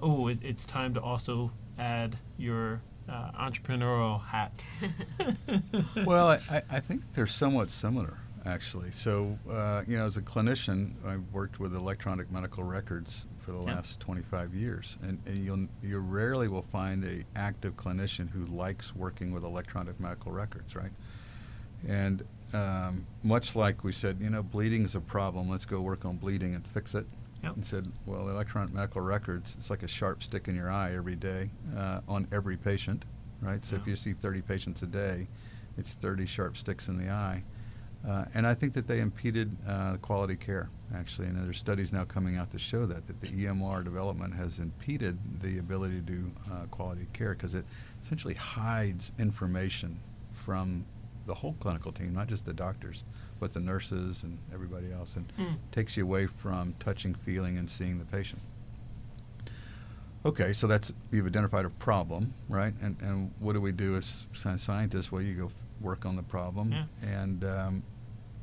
oh 0.01 0.27
it, 0.27 0.39
it's 0.41 0.65
time 0.65 0.93
to 0.93 1.01
also 1.01 1.51
add 1.77 2.17
your 2.38 2.81
uh, 3.09 3.31
entrepreneurial 3.31 4.21
hat. 4.23 4.63
well, 6.05 6.29
I, 6.49 6.61
I- 6.69 6.79
think 6.79 7.01
they're 7.13 7.27
somewhat 7.27 7.69
similar, 7.69 8.17
actually. 8.45 8.91
So, 8.91 9.37
uh, 9.49 9.83
you 9.87 9.97
know, 9.97 10.05
as 10.05 10.17
a 10.17 10.21
clinician, 10.21 10.93
I've 11.05 11.23
worked 11.31 11.59
with 11.59 11.75
electronic 11.75 12.31
medical 12.31 12.63
records 12.63 13.25
for 13.39 13.51
the 13.51 13.59
Yeah. 13.59 13.75
last 13.75 13.99
25 13.99 14.53
years, 14.53 14.97
and, 15.03 15.19
and 15.25 15.37
you'll 15.37 15.67
you 15.81 15.99
rarely 15.99 16.47
will 16.47 16.61
find 16.71 17.03
a 17.03 17.23
active 17.35 17.75
clinician 17.75 18.29
who 18.29 18.45
likes 18.45 18.95
working 18.95 19.31
with 19.33 19.43
electronic 19.43 19.99
medical 19.99 20.31
records, 20.31 20.75
right? 20.75 20.91
And 21.87 22.23
um, 22.53 23.05
much 23.23 23.55
like 23.55 23.83
we 23.83 23.91
said, 23.91 24.17
you 24.21 24.29
know, 24.29 24.43
bleeding 24.43 24.83
is 24.85 24.95
a 24.95 25.01
problem. 25.01 25.49
Let's 25.49 25.65
go 25.65 25.81
work 25.81 26.05
on 26.05 26.17
bleeding 26.17 26.55
and 26.55 26.65
fix 26.65 26.95
it. 26.95 27.05
Yep. 27.43 27.56
And 27.56 27.65
said, 27.65 27.91
well, 28.06 28.29
electronic 28.29 28.73
medical 28.73 29.01
records, 29.01 29.56
it's 29.58 29.69
like 29.69 29.84
a 29.84 29.88
sharp 29.88 30.23
stick 30.23 30.47
in 30.47 30.56
your 30.56 30.71
eye 30.71 30.95
every 30.95 31.15
day 31.15 31.49
uh, 31.77 31.99
on 32.08 32.25
every 32.32 32.56
patient, 32.56 33.03
right? 33.41 33.65
So 33.65 33.75
if 33.75 33.86
you 33.86 33.97
see 33.97 34.13
30 34.13 34.41
patients 34.41 34.82
a 34.82 34.88
day, 34.88 35.27
it's 35.77 35.95
30 35.95 36.25
sharp 36.25 36.56
sticks 36.56 36.88
in 36.88 36.97
the 36.97 37.10
eye. 37.10 37.43
Uh, 38.08 38.25
and 38.34 38.45
I 38.45 38.53
think 38.53 38.73
that 38.73 38.86
they 38.86 38.99
impeded 38.99 39.56
uh, 39.67 39.95
quality 40.01 40.36
care, 40.36 40.69
actually. 40.93 41.27
And 41.27 41.38
there's 41.38 41.58
studies 41.58 41.93
now 41.93 42.03
coming 42.03 42.38
out 42.38 42.51
to 42.51 42.60
show 42.60 42.86
that, 42.86 43.08
that 43.08 43.21
the 43.21 43.27
EMR 43.27 43.84
development 43.84 44.34
has 44.36 44.60
impeded 44.60 45.17
the 45.41 45.60
ability 45.60 45.95
to 45.95 46.01
do 46.01 46.32
uh, 46.51 46.65
quality 46.69 47.08
care 47.13 47.34
because 47.34 47.56
it 47.56 47.65
essentially 48.01 48.34
hides 48.34 49.13
information 49.19 49.99
from 50.45 50.86
the 51.25 51.34
whole 51.34 51.56
clinical 51.62 51.93
team, 51.93 52.13
not 52.13 52.27
just 52.27 52.45
the 52.45 52.53
doctors, 52.53 53.03
but 53.43 53.51
the 53.51 53.60
nurses 53.60 54.23
and 54.23 54.38
everybody 54.53 54.89
else, 54.93 55.17
and 55.17 55.25
Mm. 55.38 55.58
takes 55.73 55.97
you 55.97 56.03
away 56.06 56.27
from 56.27 56.73
touching, 56.79 57.13
feeling, 57.13 57.58
and 57.58 57.69
seeing 57.69 57.99
the 57.99 58.06
patient. 58.06 58.41
Okay, 60.25 60.53
so 60.53 60.65
that's 60.65 60.93
you've 61.12 61.27
identified 61.27 61.65
a 61.65 61.69
problem, 61.69 62.34
right? 62.47 62.73
And 62.82 62.95
and 63.01 63.32
what 63.39 63.51
do 63.53 63.60
we 63.60 63.73
do 63.73 63.97
as 63.97 64.25
scientists? 64.34 65.12
Well, 65.12 65.21
you 65.21 65.36
go 65.36 65.51
work 65.82 66.06
on 66.06 66.15
the 66.15 66.23
problem, 66.23 66.71
Yeah. 66.71 66.86
and 67.01 67.43
um, 67.43 67.84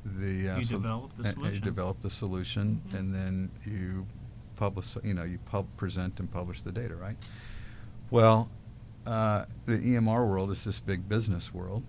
the 0.05 0.51
uh, 0.51 0.59
You 0.59 0.65
so- 0.65 0.77
develop 0.77 1.15
the 1.15 1.25
solution. 1.25 1.55
You 1.55 1.61
develop 1.61 2.01
the 2.03 2.11
solution, 2.11 2.83
Mhm. 2.91 2.99
and 2.99 3.15
then 3.15 3.51
you 3.65 4.07
publish. 4.57 4.99
You 5.03 5.15
know, 5.15 5.25
you 5.25 5.39
pub- 5.47 5.75
present 5.79 6.21
and 6.21 6.31
publish 6.31 6.61
the 6.61 6.73
data, 6.73 6.95
right? 6.95 7.17
Well, 8.11 8.51
uh, 9.07 9.47
the 9.65 9.79
EMR 9.79 10.27
world 10.27 10.51
is 10.51 10.63
this 10.65 10.79
big 10.79 11.09
business 11.09 11.55
world. 11.55 11.85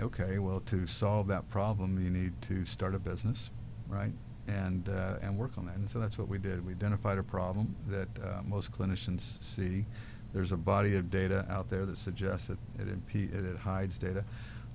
Okay, 0.00 0.38
well, 0.38 0.60
to 0.60 0.86
solve 0.86 1.26
that 1.26 1.48
problem, 1.50 2.02
you 2.02 2.10
need 2.10 2.32
to 2.42 2.64
start 2.64 2.94
a 2.94 2.98
business, 2.98 3.50
right? 3.86 4.12
And 4.48 4.88
uh, 4.88 5.16
and 5.20 5.36
work 5.36 5.52
on 5.58 5.66
that. 5.66 5.76
And 5.76 5.88
so 5.88 6.00
that's 6.00 6.16
what 6.16 6.26
we 6.28 6.38
did. 6.38 6.64
We 6.64 6.72
identified 6.72 7.18
a 7.18 7.22
problem 7.22 7.76
that 7.88 8.08
uh, 8.22 8.40
most 8.46 8.72
clinicians 8.72 9.42
see. 9.42 9.84
There's 10.32 10.52
a 10.52 10.56
body 10.56 10.96
of 10.96 11.10
data 11.10 11.44
out 11.50 11.68
there 11.68 11.84
that 11.84 11.98
suggests 11.98 12.48
that 12.48 12.58
it 12.78 12.88
impe- 12.88 13.34
it 13.34 13.56
hides 13.58 13.98
data. 13.98 14.24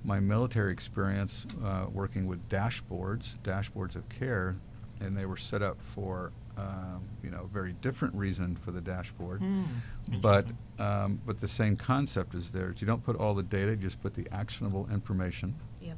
My 0.04 0.20
military 0.20 0.72
experience 0.72 1.44
uh, 1.64 1.86
working 1.92 2.26
with 2.26 2.48
dashboards, 2.48 3.36
dashboards 3.42 3.96
of 3.96 4.08
care, 4.08 4.56
and 5.00 5.16
they 5.16 5.26
were 5.26 5.36
set 5.36 5.62
up 5.62 5.82
for 5.82 6.30
um, 6.56 7.02
you 7.22 7.30
know 7.30 7.42
a 7.44 7.46
very 7.48 7.72
different 7.82 8.14
reason 8.14 8.56
for 8.56 8.70
the 8.72 8.80
dashboard. 8.80 9.40
Hmm, 9.40 9.64
But 10.20 10.46
um, 10.78 11.20
but 11.26 11.40
the 11.40 11.48
same 11.48 11.76
concept 11.76 12.34
is 12.34 12.50
there. 12.50 12.74
You 12.78 12.86
don't 12.86 13.04
put 13.04 13.16
all 13.16 13.34
the 13.34 13.42
data; 13.42 13.72
you 13.72 13.76
just 13.76 14.00
put 14.02 14.14
the 14.14 14.26
actionable 14.32 14.88
information. 14.92 15.54
Yep. 15.80 15.96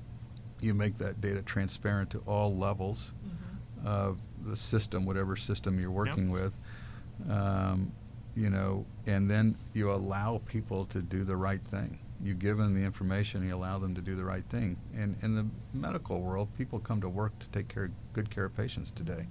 You 0.61 0.75
make 0.75 0.99
that 0.99 1.21
data 1.21 1.43
transparent 1.43 2.11
to 2.11 2.19
all 2.27 2.57
levels 2.57 3.13
Mhm. 3.25 3.87
of 3.87 4.19
the 4.45 4.57
system, 4.57 5.05
whatever 5.05 5.37
system 5.37 5.79
you're 5.79 5.91
working 5.91 6.31
with. 6.31 6.53
Um, 7.29 7.93
you 8.35 8.51
know, 8.51 8.87
and 9.07 9.29
then 9.29 9.57
you 9.75 9.91
allow 9.93 10.41
people 10.47 10.85
to 10.87 11.03
do 11.03 11.25
the 11.25 11.37
right 11.37 11.61
thing. 11.61 11.99
You 12.23 12.35
give 12.35 12.57
them 12.57 12.75
the 12.75 12.83
information, 12.85 13.47
you 13.47 13.55
allow 13.55 13.79
them 13.79 13.95
to 13.95 14.01
do 14.01 14.15
the 14.15 14.25
right 14.25 14.45
thing. 14.49 14.77
And 14.97 15.17
in 15.23 15.35
the 15.35 15.47
medical 15.73 16.21
world, 16.21 16.49
people 16.57 16.79
come 16.79 17.01
to 17.01 17.09
work 17.09 17.37
to 17.41 17.47
take 17.49 17.69
care, 17.69 17.91
good 18.13 18.31
care 18.31 18.45
of 18.45 18.57
patients 18.57 18.91
today. 18.95 19.27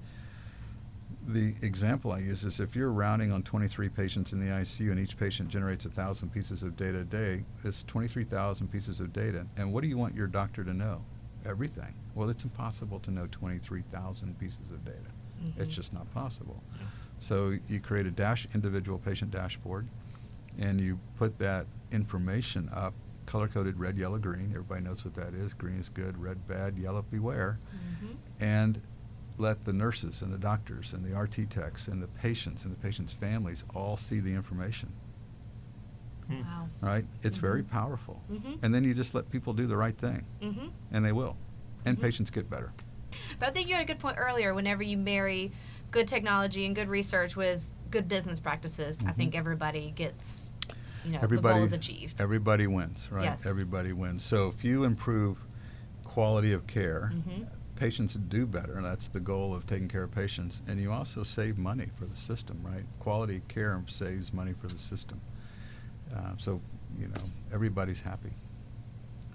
The 1.28 1.54
example 1.62 2.14
I 2.14 2.20
use 2.20 2.46
is 2.46 2.62
if 2.62 2.74
you're 2.74 2.92
rounding 2.92 3.34
on 3.34 3.44
23 3.44 3.90
patients 3.90 4.32
in 4.32 4.40
the 4.40 4.46
ICU 4.48 4.92
and 4.92 5.00
each 5.00 5.18
patient 5.18 5.50
generates 5.50 5.86
thousand 5.86 6.30
pieces 6.32 6.64
of 6.64 6.78
data 6.78 7.00
a 7.00 7.04
day, 7.04 7.44
it's 7.66 7.84
23,000 7.84 8.72
pieces 8.72 9.02
of 9.02 9.12
data. 9.12 9.46
And 9.58 9.74
what 9.74 9.82
do 9.82 9.88
you 9.90 9.98
want 9.98 10.16
your 10.16 10.28
doctor 10.28 10.64
to 10.64 10.74
know? 10.74 11.04
Everything. 11.46 11.94
Well, 12.16 12.30
it's 12.30 12.46
impossible 12.46 13.00
to 13.02 13.12
know 13.12 13.28
23,000 13.32 14.40
pieces 14.40 14.72
of 14.72 14.86
data. 14.86 15.12
It's 15.58 15.70
Mhm. 15.72 15.76
just 15.76 15.94
not 15.94 16.12
possible. 16.14 16.64
Yeah. 16.80 16.86
So 17.20 17.58
you 17.68 17.80
create 17.82 18.06
a 18.06 18.12
dash 18.12 18.48
individual 18.54 18.98
patient 18.98 19.32
dashboard, 19.32 19.86
and 20.58 20.80
you 20.80 20.98
put 21.18 21.38
that 21.40 21.68
information 21.92 22.70
up, 22.70 22.94
color 23.26 23.48
coded 23.50 23.78
red, 23.78 23.98
yellow, 23.98 24.18
green. 24.18 24.52
Everybody 24.52 24.82
knows 24.82 25.04
what 25.04 25.14
that 25.16 25.34
is. 25.34 25.54
Green 25.54 25.78
is 25.78 25.90
good, 25.90 26.18
red 26.18 26.48
bad, 26.48 26.78
yellow 26.78 27.02
beware. 27.02 27.60
Mhm. 28.02 28.16
And 28.40 28.82
let 29.38 29.64
the 29.66 29.74
nurses 29.74 30.22
and 30.22 30.34
the 30.34 30.38
doctors 30.38 30.94
and 30.94 31.04
the 31.06 31.18
RT 31.18 31.50
techs 31.50 31.88
and 31.88 32.02
the 32.02 32.08
patients 32.08 32.66
and 32.66 32.74
the 32.76 32.80
patients' 32.80 33.14
families 33.14 33.64
all 33.76 33.96
see 33.98 34.20
the 34.20 34.34
information. 34.34 34.92
Hmm. 36.28 36.42
Wow. 36.42 36.70
Right? 36.82 37.06
It's 37.24 37.38
very 37.38 37.64
Mhm. 37.64 37.70
powerful. 37.70 38.22
Mhm. 38.32 38.60
And 38.62 38.74
then 38.74 38.84
you 38.84 38.94
just 38.94 39.14
let 39.14 39.30
people 39.30 39.54
do 39.54 39.68
the 39.68 39.78
right 39.78 39.96
thing, 39.96 40.26
Mhm. 40.42 40.72
and 40.92 41.06
they 41.06 41.12
will. 41.12 41.38
And 41.86 41.98
Mhm. 41.98 42.02
patients 42.02 42.30
get 42.32 42.50
better. 42.50 42.74
But 43.40 43.50
I 43.50 43.52
think 43.52 43.70
you 43.70 43.76
had 43.76 43.84
a 43.84 43.88
good 43.88 44.00
point 44.00 44.18
earlier. 44.20 44.54
Whenever 44.54 44.84
you 44.84 44.98
marry 44.98 45.52
good 45.92 46.08
technology 46.08 46.66
and 46.66 46.76
good 46.76 46.90
research 46.90 47.36
with 47.38 47.70
good 47.92 48.08
business 48.10 48.40
practices, 48.40 49.02
I 49.06 49.14
think 49.14 49.36
everybody 49.36 49.92
gets, 49.92 50.52
you 51.06 51.12
know, 51.12 51.20
the 51.20 51.24
Everybody- 51.24 51.56
goal 51.60 51.64
is 51.64 51.72
achieved. 51.74 52.20
Everybody 52.20 52.68
wins, 52.68 53.08
right? 53.10 53.24
Yes. 53.24 53.46
Everybody 53.46 53.94
wins. 53.94 54.24
So 54.24 54.50
if 54.50 54.66
you 54.66 54.84
improve 54.84 55.38
quality 56.04 56.52
of 56.52 56.68
care, 56.68 57.14
Mhm. 57.14 57.48
Patients 57.78 58.16
do 58.16 58.46
better. 58.46 58.74
and 58.74 58.86
That's 58.86 59.08
the 59.08 59.20
goal 59.20 59.56
of 59.56 59.66
taking 59.66 59.88
care 59.88 60.04
of 60.04 60.12
patients. 60.12 60.62
And 60.68 60.80
you 60.80 60.92
also 60.92 61.24
save 61.24 61.58
money 61.58 61.88
for 61.98 62.06
the 62.06 62.18
system, 62.18 62.60
right? 62.64 62.84
Quality 63.00 63.42
care 63.48 63.82
saves 63.88 64.34
money 64.34 64.54
for 64.60 64.68
the 64.68 64.78
system. 64.78 65.22
Uh, 66.16 66.32
so, 66.38 66.62
you 67.00 67.08
know, 67.08 67.22
everybody's 67.54 68.02
happy. 68.02 68.32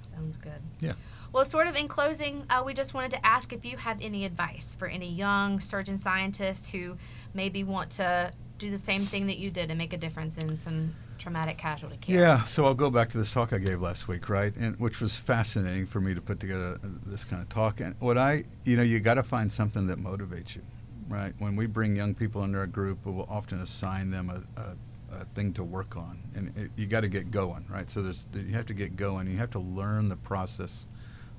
Sounds 0.03 0.37
good. 0.37 0.61
Yeah. 0.81 0.93
Well, 1.33 1.45
sort 1.45 1.67
of 1.67 1.77
in 1.77 1.89
closing, 1.89 2.45
uh, 2.51 2.63
we 2.65 2.75
just 2.75 2.93
wanted 2.93 3.13
to 3.13 3.27
ask 3.27 3.53
if 3.53 3.65
you 3.65 3.77
have 3.79 3.99
any 4.03 4.25
advice 4.25 4.75
for 4.79 4.87
any 4.87 5.09
young 5.09 5.59
surgeon 5.61 5.97
scientists 5.97 6.69
who 6.69 6.97
maybe 7.35 7.65
want 7.65 7.91
to 7.93 8.31
do 8.59 8.71
the 8.71 8.79
same 8.79 9.07
thing 9.07 9.27
that 9.27 9.39
you 9.39 9.51
did 9.51 9.71
and 9.71 9.79
make 9.79 9.93
a 9.93 9.97
difference 9.97 10.39
in 10.39 10.57
some 10.57 10.95
traumatic 11.23 11.57
casualty 11.57 11.97
care. 11.99 12.19
Yeah, 12.19 12.45
so 12.45 12.67
I'll 12.67 12.75
go 12.75 12.91
back 12.91 13.09
to 13.11 13.19
this 13.19 13.33
talk 13.33 13.53
I 13.53 13.59
gave 13.59 13.81
last 13.81 14.09
week, 14.09 14.29
right? 14.29 14.53
And 14.57 14.79
which 14.81 15.01
was 15.01 15.17
fascinating 15.17 15.87
for 15.87 16.01
me 16.01 16.15
to 16.15 16.21
put 16.21 16.41
together 16.41 16.81
uh, 16.83 16.89
this 17.07 17.25
kind 17.25 17.41
of 17.41 17.49
talk. 17.49 17.81
And 17.81 17.95
what 18.01 18.19
I, 18.19 18.45
you 18.65 18.77
know, 18.77 18.83
you 18.83 18.99
got 18.99 19.15
to 19.15 19.23
find 19.23 19.51
something 19.51 19.87
that 19.87 19.99
motivates 19.99 20.57
you, 20.57 20.63
right? 21.09 21.33
When 21.39 21.55
we 21.55 21.67
bring 21.67 21.95
young 21.95 22.13
people 22.13 22.43
into 22.43 22.59
our 22.59 22.67
group, 22.67 22.99
we'll 23.05 23.27
often 23.31 23.61
assign 23.61 24.11
them 24.11 24.31
a, 24.31 24.61
a, 24.61 25.21
a 25.21 25.25
thing 25.37 25.53
to 25.55 25.63
work 25.63 25.97
on, 25.97 26.19
and 26.35 26.57
it, 26.59 26.73
you 26.75 26.87
got 26.87 27.03
to 27.03 27.09
get 27.09 27.31
going, 27.31 27.65
right? 27.71 27.89
So 27.89 28.03
there's 28.03 28.27
you 28.35 28.55
have 28.55 28.67
to 28.67 28.75
get 28.75 28.97
going. 28.97 29.29
You 29.29 29.37
have 29.39 29.51
to 29.53 29.61
learn 29.61 30.09
the 30.09 30.17
process 30.17 30.87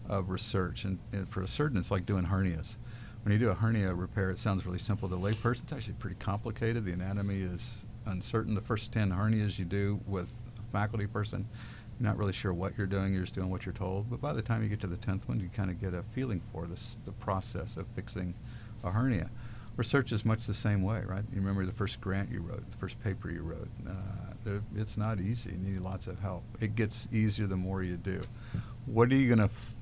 of 0.08 0.30
research, 0.30 0.86
and, 0.86 0.98
and 1.12 1.28
for 1.28 1.42
a 1.42 1.48
surgeon, 1.48 1.78
it's 1.78 1.92
like 1.92 2.06
doing 2.06 2.24
hernias. 2.26 2.78
When 3.24 3.34
you 3.34 3.40
do 3.40 3.50
a 3.50 3.54
hernia 3.54 3.94
repair, 3.94 4.30
it 4.32 4.38
sounds 4.38 4.66
really 4.66 4.80
simple 4.80 5.10
to 5.10 5.16
a 5.16 5.18
layperson. 5.18 5.64
It's 5.64 5.74
actually 5.74 5.96
pretty 5.96 6.18
complicated. 6.18 6.86
The 6.86 6.92
anatomy 6.92 7.42
is 7.42 7.84
uncertain. 8.06 8.56
The 8.56 8.62
first 8.62 8.92
10 8.92 9.12
hernias 9.12 9.58
you 9.58 9.66
do 9.66 10.00
with 10.08 10.30
a 10.58 10.72
faculty 10.72 11.08
person, 11.08 11.48
you're 12.00 12.10
not 12.10 12.18
really 12.18 12.34
sure 12.34 12.54
what 12.54 12.78
you're 12.78 12.88
doing. 12.88 13.14
You're 13.14 13.24
just 13.24 13.36
doing 13.36 13.50
what 13.50 13.66
you're 13.66 13.74
told. 13.74 14.10
But 14.10 14.22
by 14.22 14.34
the 14.34 14.42
time 14.42 14.64
you 14.64 14.70
get 14.70 14.82
to 14.82 14.88
the 14.88 14.98
10th 14.98 15.28
one, 15.28 15.40
you 15.40 15.50
kind 15.56 15.70
of 15.70 15.80
get 15.80 15.94
a 15.94 16.04
feeling 16.14 16.42
for 16.52 16.66
this, 16.66 16.98
the 17.06 17.12
process 17.12 17.78
of 17.78 17.88
fixing 17.96 18.34
a 18.84 18.92
hernia. 18.92 19.30
Research 19.76 20.12
is 20.12 20.24
much 20.24 20.46
the 20.46 20.54
same 20.54 20.84
way, 20.84 21.02
right? 21.06 21.24
You 21.34 21.40
remember 21.40 21.66
the 21.66 21.72
first 21.72 22.00
grant 22.00 22.32
you 22.32 22.42
wrote, 22.42 22.70
the 22.70 22.78
first 22.78 23.02
paper 23.04 23.32
you 23.32 23.42
wrote. 23.42 23.70
Uh, 23.88 24.60
it's 24.76 24.98
not 24.98 25.20
easy. 25.20 25.52
You 25.52 25.72
need 25.72 25.82
lots 25.82 26.06
of 26.06 26.20
help. 26.20 26.44
It 26.60 26.76
gets 26.76 27.08
easier 27.12 27.48
the 27.48 27.56
more 27.56 27.82
you 27.82 27.98
do. 27.98 28.22
What 28.86 29.12
are 29.12 29.16
you 29.16 29.28
going 29.28 29.40
to 29.40 29.46
f- 29.46 29.74